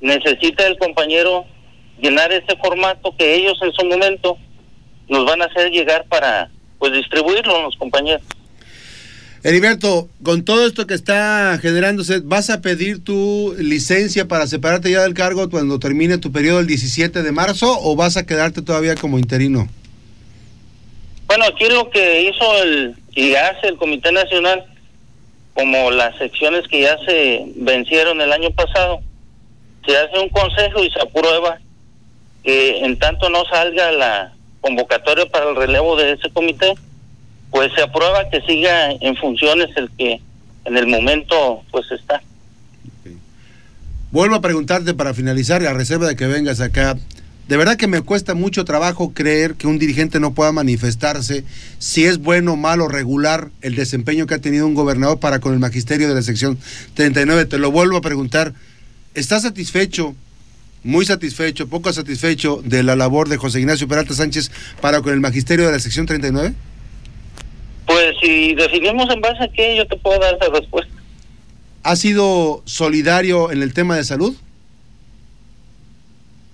[0.00, 1.44] necesita el compañero
[2.00, 4.38] llenar ese formato que ellos en su momento
[5.08, 8.22] nos van a hacer llegar para pues distribuirlo los compañeros.
[9.42, 15.02] Heriberto, con todo esto que está generándose, ¿vas a pedir tu licencia para separarte ya
[15.02, 18.96] del cargo cuando termine tu periodo el 17 de marzo o vas a quedarte todavía
[18.96, 19.68] como interino?
[21.28, 24.64] Bueno, aquí lo que hizo el y hace el Comité Nacional,
[25.56, 29.00] como las secciones que ya se vencieron el año pasado,
[29.86, 31.58] se hace un consejo y se aprueba
[32.44, 36.74] que en tanto no salga la convocatoria para el relevo de ese comité,
[37.50, 40.20] pues se aprueba que siga en funciones el que
[40.66, 42.20] en el momento pues está.
[44.10, 46.96] Vuelvo a preguntarte para finalizar, a reserva de que vengas acá.
[47.48, 51.44] De verdad que me cuesta mucho trabajo creer que un dirigente no pueda manifestarse
[51.78, 55.60] si es bueno, malo, regular el desempeño que ha tenido un gobernador para con el
[55.60, 56.58] magisterio de la sección
[56.94, 57.44] 39.
[57.44, 58.52] Te lo vuelvo a preguntar.
[59.14, 60.16] ¿Estás satisfecho,
[60.82, 65.20] muy satisfecho, poco satisfecho de la labor de José Ignacio Peralta Sánchez para con el
[65.20, 66.52] magisterio de la sección 39?
[67.86, 70.92] Pues si decidimos en base a qué, yo te puedo dar esa respuesta.
[71.84, 74.36] ¿Ha sido solidario en el tema de salud?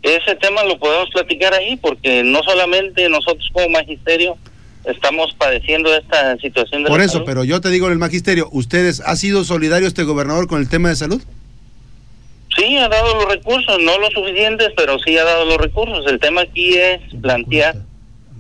[0.02, 4.36] Ese tema lo podemos platicar ahí porque no solamente nosotros como magisterio
[4.84, 7.26] estamos padeciendo esta situación de Por la eso, salud.
[7.26, 10.68] pero yo te digo en el magisterio, ¿ustedes ha sido solidario este gobernador con el
[10.68, 11.22] tema de salud?
[12.56, 16.04] Sí, ha dado los recursos, no los suficientes, pero sí ha dado los recursos.
[16.10, 17.76] El tema aquí es plantear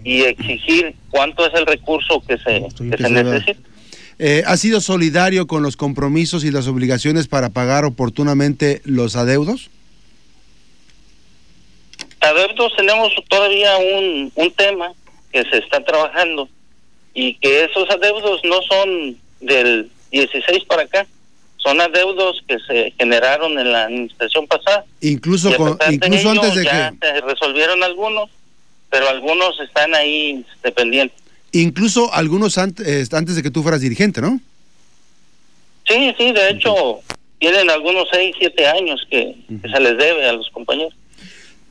[0.04, 3.60] y exigir cuánto es el recurso que se, que se necesita.
[4.18, 9.70] Eh, ¿Ha sido solidario con los compromisos y las obligaciones para pagar oportunamente los adeudos?
[12.22, 14.92] Adeptos tenemos todavía un, un tema
[15.32, 16.48] que se está trabajando
[17.14, 21.06] y que esos adeudos no son del 16 para acá,
[21.56, 24.84] son adeudos que se generaron en la administración pasada.
[25.00, 28.30] Incluso, con- de incluso ello, antes de ya que se resolvieron algunos,
[28.90, 31.18] pero algunos están ahí dependientes.
[31.52, 34.40] incluso algunos ant- eh, antes de que tú fueras dirigente, ¿no?
[35.88, 37.00] Sí, sí, de hecho,
[37.38, 40.94] tienen algunos 6, 7 años que, que se les debe a los compañeros.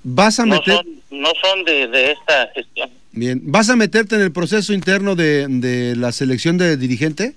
[0.03, 2.89] Vas a No meter son, no son de, de esta gestión.
[3.11, 7.35] bien, vas a meterte en el proceso interno de, de la selección de dirigente.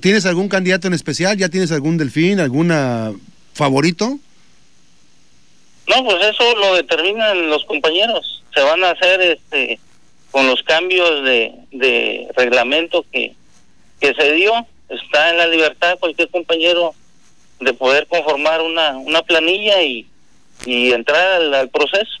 [0.00, 1.36] ¿Tienes algún candidato en especial?
[1.36, 3.12] ¿Ya tienes algún delfín, alguna
[3.52, 4.18] favorito?
[5.86, 8.42] No, pues eso lo determinan los compañeros.
[8.54, 9.78] Se van a hacer este
[10.30, 13.34] con los cambios de, de reglamento que,
[14.00, 14.52] que se dio.
[14.88, 16.94] Está en la libertad cualquier compañero
[17.60, 20.06] de poder conformar una, una planilla y,
[20.66, 22.20] y entrar al, proceso.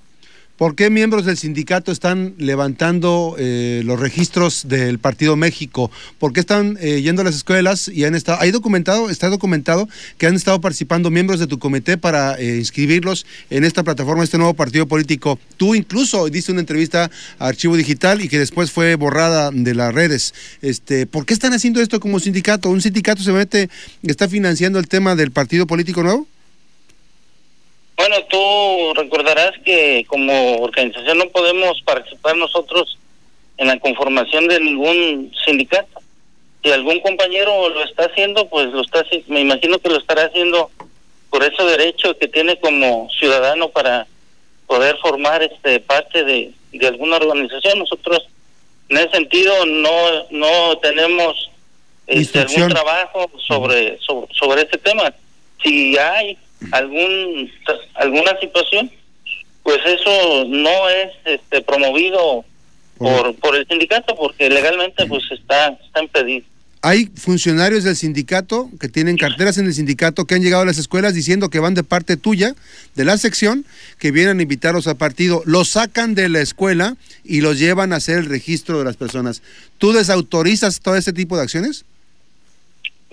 [0.56, 5.90] ¿Por qué miembros del sindicato están levantando eh, los registros del Partido México?
[6.20, 9.88] ¿Por qué están eh, yendo a las escuelas y han estado, hay documentado, está documentado
[10.16, 14.38] que han estado participando miembros de tu comité para eh, inscribirlos en esta plataforma, este
[14.38, 15.40] nuevo partido político?
[15.56, 17.10] Tú incluso diste una entrevista
[17.40, 20.34] a Archivo Digital y que después fue borrada de las redes.
[20.62, 22.70] Este, ¿Por qué están haciendo esto como sindicato?
[22.70, 23.70] ¿Un sindicato se mete,
[24.04, 26.28] está financiando el tema del partido político nuevo?
[27.96, 32.98] Bueno, tú recordarás que como organización no podemos participar nosotros
[33.56, 36.00] en la conformación de ningún sindicato.
[36.62, 40.70] Si algún compañero lo está haciendo, pues lo está me imagino que lo estará haciendo
[41.30, 44.06] por ese derecho que tiene como ciudadano para
[44.66, 47.78] poder formar este parte de, de alguna organización.
[47.78, 48.26] Nosotros
[48.88, 49.90] en ese sentido no
[50.30, 51.50] no tenemos
[52.06, 55.14] este, algún trabajo sobre, sobre sobre este tema.
[55.62, 56.36] si hay
[56.72, 57.50] algún
[57.94, 58.90] alguna situación,
[59.62, 62.44] pues eso no es este, promovido
[62.98, 66.46] por, por el sindicato porque legalmente pues está, está impedido.
[66.82, 70.76] Hay funcionarios del sindicato que tienen carteras en el sindicato que han llegado a las
[70.76, 72.54] escuelas diciendo que van de parte tuya,
[72.94, 73.64] de la sección,
[73.98, 75.42] que vienen a invitarlos al partido.
[75.46, 79.40] Los sacan de la escuela y los llevan a hacer el registro de las personas.
[79.78, 81.86] ¿Tú desautorizas todo este tipo de acciones?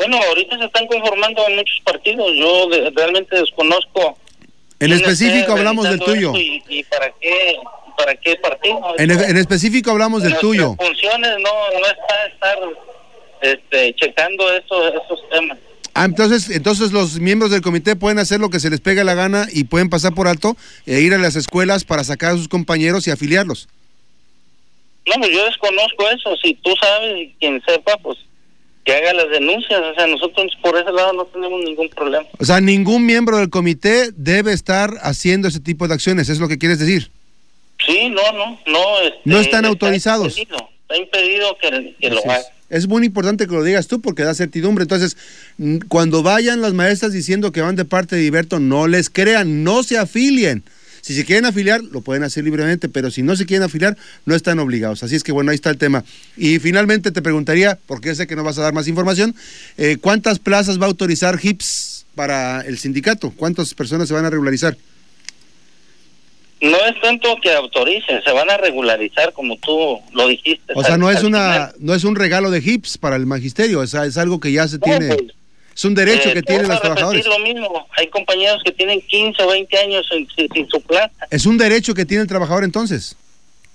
[0.02, 2.28] Bueno, ahorita se están conformando en muchos partidos.
[2.36, 4.18] Yo de- realmente desconozco.
[4.80, 6.34] En específico hablamos del tuyo.
[6.36, 7.58] Y, y para qué
[7.95, 8.80] para qué partido.
[8.97, 10.76] En, en específico hablamos del tuyo.
[10.76, 12.58] funciones no, no está estar
[13.41, 15.58] este, checando esos, esos temas.
[15.93, 19.14] Ah, entonces, entonces los miembros del comité pueden hacer lo que se les pega la
[19.14, 20.56] gana y pueden pasar por alto
[20.88, 23.68] e ir a las escuelas para sacar a sus compañeros y afiliarlos.
[25.06, 26.36] No, pues yo desconozco eso.
[26.41, 28.18] Si tú sabes y quien sepa, pues
[28.84, 29.79] que haga las denuncias.
[29.79, 32.25] O sea, nosotros por ese lado no tenemos ningún problema.
[32.39, 36.47] O sea, ningún miembro del comité debe estar haciendo ese tipo de acciones, es lo
[36.47, 37.09] que quieres decir.
[37.86, 38.99] Sí, no, no, no.
[39.01, 40.38] este, No están está autorizados.
[40.38, 42.38] impedido, está impedido que, que lo haga.
[42.39, 42.45] es.
[42.69, 44.84] Es muy importante que lo digas tú porque da certidumbre.
[44.84, 45.17] Entonces,
[45.57, 49.65] mm, cuando vayan las maestras diciendo que van de parte de Iberto, no les crean,
[49.65, 50.63] no se afilien.
[51.02, 54.36] Si se quieren afiliar, lo pueden hacer libremente, pero si no se quieren afiliar, no
[54.36, 55.04] están obligados.
[55.04, 56.04] Así es que bueno, ahí está el tema.
[56.38, 59.36] Y finalmente te preguntaría, porque sé que no vas a dar más información,
[59.78, 63.34] eh, ¿cuántas plazas va a autorizar HIPS para el sindicato?
[63.36, 64.78] ¿Cuántas personas se van a regularizar?
[66.62, 70.74] No es tanto que autoricen, se van a regularizar como tú lo dijiste.
[70.76, 71.74] O sea, no es una, final.
[71.80, 74.78] no es un regalo de HIPS para el magisterio, sea, es algo que ya se
[74.78, 75.34] No, tiene, pues,
[75.82, 77.25] es un derecho eh, que tienen los trabajadores.
[77.25, 77.88] lo mismo.
[77.97, 81.11] Hay compañeros que tienen 15 o 20 años sin, sin- sin su plaza.
[81.29, 83.15] Es un derecho que tiene el trabajador entonces.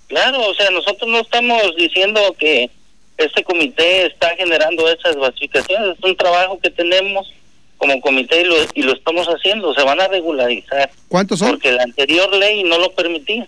[0.09, 2.71] Claro, o sea, nosotros no estamos diciendo que
[3.19, 5.97] este comité está generando esas basificaciones.
[5.99, 7.33] Es un trabajo que tenemos
[7.79, 9.75] como comité y lo, y lo estamos haciendo.
[9.75, 11.51] Se van a regularizar ¿Cuántos son?
[11.51, 13.47] porque la anterior ley no lo permitía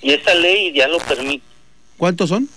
[0.00, 1.44] y esta ley ya lo permite.
[1.96, 2.48] ¿Cuántos son?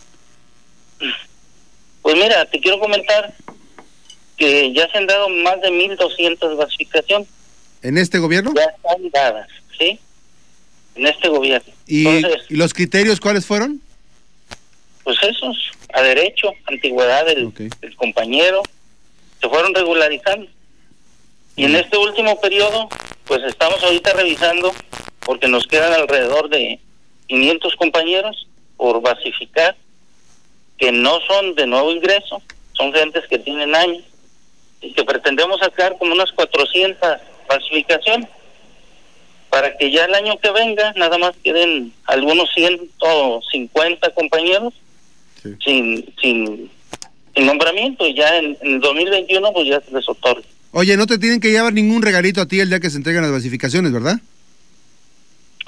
[2.01, 3.33] Pues mira, te quiero comentar
[4.39, 7.27] que ya se han dado más de 1.200 basificaciones.
[7.83, 8.53] ¿En este gobierno?
[8.55, 9.99] Ya están dadas, ¿sí?
[10.95, 11.71] En este gobierno.
[11.85, 13.81] ¿Y, Entonces, y los criterios cuáles fueron?
[15.09, 15.57] pues esos,
[15.91, 17.51] a derecho, antigüedad del,
[17.95, 18.61] compañero,
[19.41, 20.47] se fueron regularizando.
[21.55, 22.87] Y en este último periodo,
[23.25, 24.71] pues estamos ahorita revisando,
[25.21, 26.79] porque nos quedan alrededor de
[27.25, 29.75] 500 compañeros por basificar,
[30.77, 34.03] que no son de nuevo ingreso, son gentes que tienen años,
[34.81, 36.99] y que pretendemos sacar como unas 400
[37.47, 38.27] basificaciones,
[39.49, 44.73] para que ya el año que venga nada más queden algunos 150 compañeros
[45.41, 45.49] Sí.
[45.63, 46.69] sin, sin,
[47.33, 50.45] sin nombramiento y ya en, en el 2021 pues ya se les otorga.
[50.73, 53.23] Oye, no te tienen que llevar ningún regalito a ti el día que se entregan
[53.23, 54.17] las basificaciones, ¿verdad?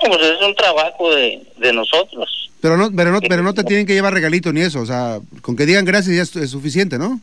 [0.03, 2.49] No, Pues es un trabajo de, de nosotros.
[2.59, 5.19] Pero no, pero no, pero no te tienen que llevar regalito ni eso, o sea,
[5.41, 7.21] con que digan gracias ya es, es suficiente, ¿no?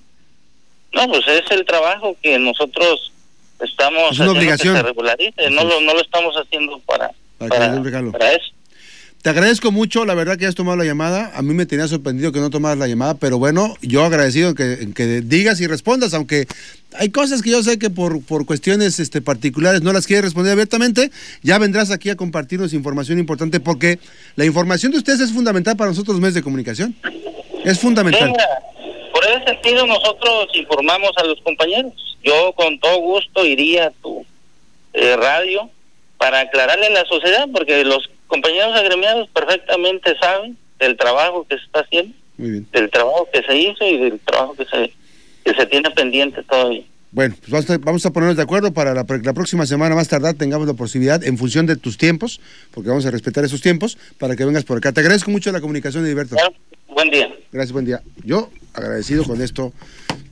[0.92, 3.12] No, pues es el trabajo que nosotros
[3.60, 4.76] estamos Es una haciendo que obligación.
[4.76, 7.82] se regularice, no lo, no lo estamos haciendo para, Para
[8.12, 8.52] para, eso.
[9.22, 11.32] Te agradezco mucho, la verdad que has tomado la llamada.
[11.34, 14.92] A mí me tenía sorprendido que no tomaras la llamada, pero bueno, yo agradecido que,
[14.94, 16.46] que digas y respondas, aunque
[16.94, 20.52] hay cosas que yo sé que por, por cuestiones este, particulares no las quieres responder
[20.52, 21.10] abiertamente.
[21.42, 23.98] Ya vendrás aquí a compartirnos información importante porque
[24.36, 26.94] la información de ustedes es fundamental para nosotros los medios de comunicación.
[27.64, 28.30] Es fundamental.
[28.30, 28.38] por
[29.28, 31.92] ese sentido nosotros informamos a los compañeros.
[32.22, 34.24] Yo con todo gusto iría a tu
[34.92, 35.70] eh, radio
[36.16, 41.64] para aclararle a la sociedad, porque los compañeros agremiados perfectamente saben del trabajo que se
[41.64, 42.66] está haciendo, Muy bien.
[42.72, 44.92] del trabajo que se hizo y del trabajo que se,
[45.44, 46.82] que se tiene pendiente todavía.
[47.10, 50.08] Bueno, pues vamos a, vamos a ponernos de acuerdo para la, la próxima semana más
[50.08, 52.38] tardar tengamos la posibilidad en función de tus tiempos,
[52.70, 54.92] porque vamos a respetar esos tiempos, para que vengas por acá.
[54.92, 56.34] Te agradezco mucho la comunicación, Heriberto.
[56.34, 56.50] Bueno,
[56.88, 57.28] buen día.
[57.52, 58.02] Gracias, buen día.
[58.24, 59.72] Yo agradecido con esto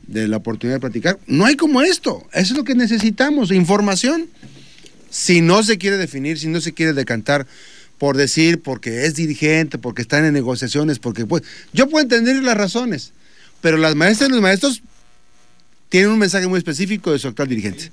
[0.06, 1.18] de la oportunidad de platicar.
[1.26, 2.26] No hay como esto.
[2.32, 4.28] Eso es lo que necesitamos, información.
[5.10, 7.46] Si no se quiere definir, si no se quiere decantar
[7.98, 11.42] por decir, porque es dirigente, porque están en negociaciones, porque pues,
[11.72, 13.12] yo puedo entender las razones,
[13.60, 14.82] pero las maestras y los maestros
[15.88, 17.90] tienen un mensaje muy específico de su actual dirigente.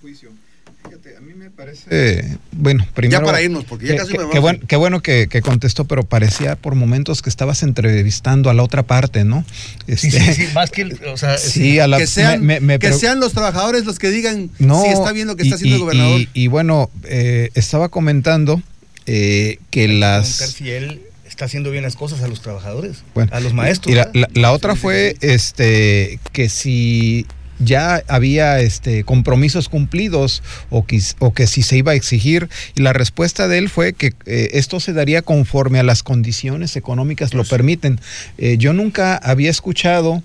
[1.56, 1.86] Parece...
[1.89, 3.22] Eh, bueno, primero...
[3.22, 5.01] Ya para irnos, porque ya que- casi que- me vamos Qué a bueno, qué bueno
[5.01, 9.45] que, que contestó, pero parecía por momentos que estabas entrevistando a la otra parte, ¿no?
[9.88, 11.97] Sí, Este, sí, sí, más que, el- o sea, sí, a la...
[11.97, 15.12] que sean, me- me- me que sean los trabajadores los que digan No, si está
[15.12, 16.20] bien lo que está y- haciendo el gobernador.
[16.22, 18.62] Y, y bueno, eh, estaba comentando
[19.06, 20.28] eh, que las...
[20.28, 23.91] si él está haciendo bien las cosas a los trabajadores, Bueno, a los maestros.
[23.91, 27.26] Y la- la otra fue este que si
[27.64, 32.49] ya había este, compromisos cumplidos o que, o que si se iba a exigir.
[32.76, 36.76] Y la respuesta de él fue que eh, esto se daría conforme a las condiciones
[36.76, 37.99] económicas lo Pues permiten.
[38.38, 40.22] Eh, yo nunca había escuchado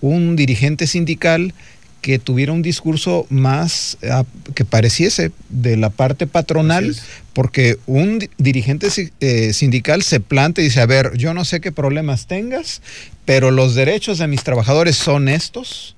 [0.00, 1.54] un dirigente sindical
[2.00, 4.24] que tuviera un discurso más ah,
[4.56, 6.96] que pareciese de la parte patronal,
[7.32, 8.88] porque un di- dirigente
[9.20, 12.82] eh, sindical se plantea y dice, a ver, yo no sé qué problemas tengas,
[13.24, 15.94] pero los derechos de mis trabajadores son estos.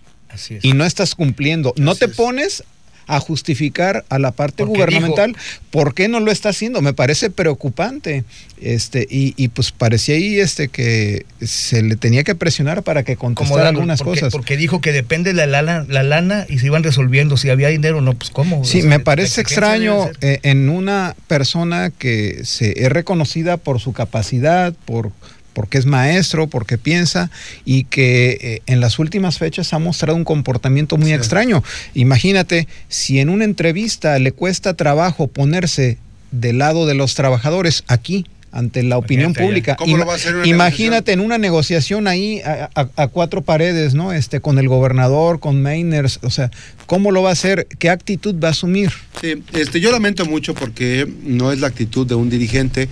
[0.63, 1.75] Y no estás cumpliendo.
[1.77, 2.13] No te es.
[2.13, 2.65] pones
[3.07, 5.37] a justificar a la parte Porque gubernamental
[5.71, 6.81] por qué no lo está haciendo.
[6.81, 8.25] Me parece preocupante.
[8.61, 13.17] Este, y, y pues parecía ahí este que se le tenía que presionar para que
[13.17, 14.33] contestara algunas porque, cosas.
[14.33, 17.37] Porque dijo que depende de la lana, la lana y se iban resolviendo.
[17.37, 18.65] Si había dinero, no, pues cómo.
[18.65, 23.81] Sí, O sea, me parece extraño eh, en una persona que se es reconocida por
[23.81, 25.13] su capacidad, por
[25.55, 27.31] porque es maestro, porque piensa
[27.65, 31.15] y que eh, en las últimas fechas ha mostrado un comportamiento muy Sí.
[31.15, 31.63] extraño.
[31.95, 35.97] Imagínate, si en una entrevista le cuesta trabajo ponerse
[36.33, 39.77] del lado de los trabajadores aquí ante la opinión Imagínate pública.
[39.77, 43.43] ¿Cómo lo va a hacer una imagínate en una negociación ahí a, a- a cuatro
[43.43, 44.13] paredes, ¿no?
[44.13, 46.51] Este, con el gobernador, con Mainers, o sea,
[46.87, 47.67] ¿cómo lo va a hacer?
[47.81, 48.93] ¿Qué actitud va a asumir?
[49.21, 52.89] Sí, este, yo lamento mucho porque no es la actitud de un dirigente,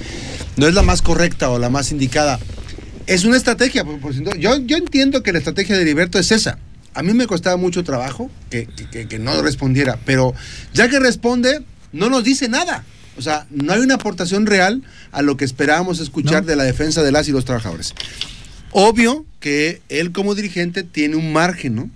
[0.57, 2.41] no es la más correcta o la más indicada.
[3.07, 3.85] Es una estrategia.
[3.85, 6.59] por- por yo, yo entiendo que la estrategia de Heriberto es esa.
[6.95, 8.67] A mí me costaba mucho trabajo que-
[9.09, 10.35] que no respondiera, pero
[10.75, 11.61] ya que responde,
[11.93, 12.85] no nos dice nada.
[13.17, 16.49] O sea, no hay una aportación real a lo que esperábamos escuchar No.
[16.49, 17.95] de la defensa de las y los trabajadores.
[18.71, 21.91] Obvio que él como dirigente tiene un margen, ¿no?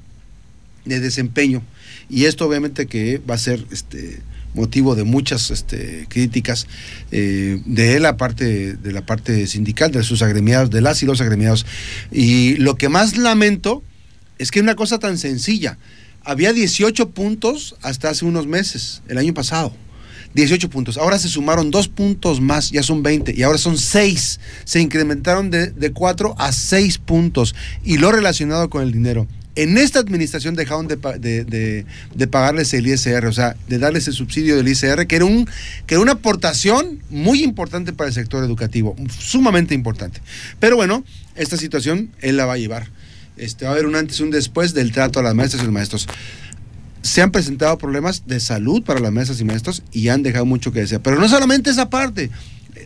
[0.85, 1.63] de desempeño.
[2.09, 4.21] Y esto obviamente que va a ser este
[4.55, 6.67] motivo de muchas este, críticas
[7.11, 11.21] eh, de la parte de la parte sindical, de sus agremiados, de las y los
[11.21, 11.67] agremiados.
[12.13, 13.83] Y lo que más lamento
[14.39, 15.79] es que una cosa tan sencilla.
[16.25, 19.75] Había 18 puntos hasta hace unos meses, el año pasado.
[20.37, 20.97] 18 puntos.
[20.99, 24.39] Ahora se sumaron dos puntos más, ya son 20, y ahora son 6.
[24.65, 27.55] Se incrementaron de, de 4 a 6 puntos.
[27.85, 29.27] Y lo relacionado con el dinero.
[29.57, 34.07] En esta administración dejaron de, de- de- de pagarles el ISR, o sea, de darles
[34.07, 35.49] el subsidio del ISR, que era, un,
[35.87, 40.21] que era una aportación muy importante para el sector educativo, sumamente importante.
[40.61, 41.03] Pero bueno,
[41.37, 42.91] esta situación él la va a llevar.
[43.39, 45.65] Este, va a haber un antes y un después del trato a las maestras y
[45.67, 46.07] los maestros
[47.07, 50.73] se han presentado problemas de salud para las maestras y maestros y han dejado mucho
[50.73, 51.01] que desear.
[51.03, 52.31] Pero no solamente esa parte.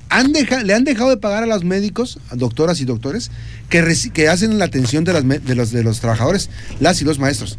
[0.08, 3.30] Han deja- le han dejado de pagar a los médicos, a doctoras y doctores,
[3.68, 6.50] que, que hacen la atención de, las de, los, de los trabajadores,
[6.80, 7.58] las y los maestros.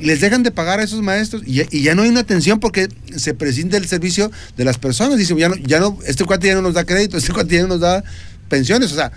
[0.00, 2.20] Y les dejan de pagar a esos maestros y ya, y ya no hay una
[2.20, 5.18] atención porque se prescinde el servicio de las personas.
[5.18, 7.62] Dicen, ya no, ya no, este cuate ya no nos da crédito, este cuate ya
[7.62, 8.02] no nos da
[8.48, 8.90] pensiones.
[8.90, 9.12] O sea,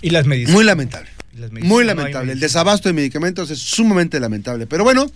[0.00, 0.54] Y las medicinas.
[0.54, 1.10] muy lamentable.
[1.34, 2.32] Y las medicinas, Muy no lamentable.
[2.32, 4.66] El desabasto de medicamentos es sumamente lamentable.
[4.66, 5.10] Pero bueno,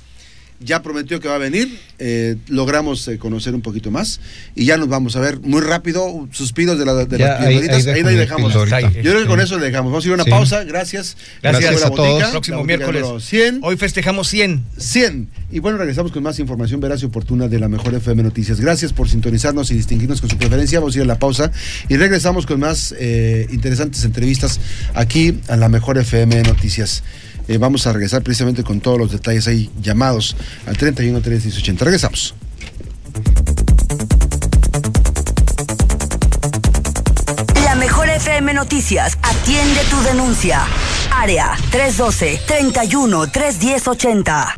[0.61, 1.79] ya prometió que va a venir.
[1.99, 4.21] eh, logramos eh, conocer un poquito más.
[4.55, 6.29] Y ya nos vamos a ver muy rápido.
[6.33, 7.87] Suspiros de, la, de Ya, las ahí- pildoritas.
[7.87, 8.57] ahí Ahí, mi dejamos.
[8.73, 8.85] Ahí.
[9.03, 9.93] Yo creo que con eso le dejamos.
[9.93, 10.31] Vamos a ir a una Sí.
[10.31, 10.65] pausa.
[10.65, 11.17] Gracias.
[11.43, 12.09] Gracias la a todos.
[12.09, 13.03] botica, Próximo la botica miércoles.
[13.03, 13.61] número 100.
[13.63, 14.65] Hoy festejamos 100.
[14.77, 15.29] 100.
[15.53, 18.61] Y bueno, regresamos con más información veraz y oportuna de la mejor FM Noticias.
[18.61, 20.81] Gracias por sintonizarnos y distinguirnos con su preferencia.
[20.81, 21.53] Vamos a ir a la pausa
[21.89, 24.59] y regresamos con más eh, interesantes entrevistas
[24.95, 27.03] aquí a la mejor FM Noticias.
[27.47, 30.37] Eh, vamos a regresar precisamente con todos los detalles ahí llamados
[30.67, 31.85] al 31 3 80.
[31.85, 32.35] Regresamos.
[37.65, 40.65] La mejor FM Noticias atiende tu denuncia.
[41.11, 44.57] Área 312 31 310 80.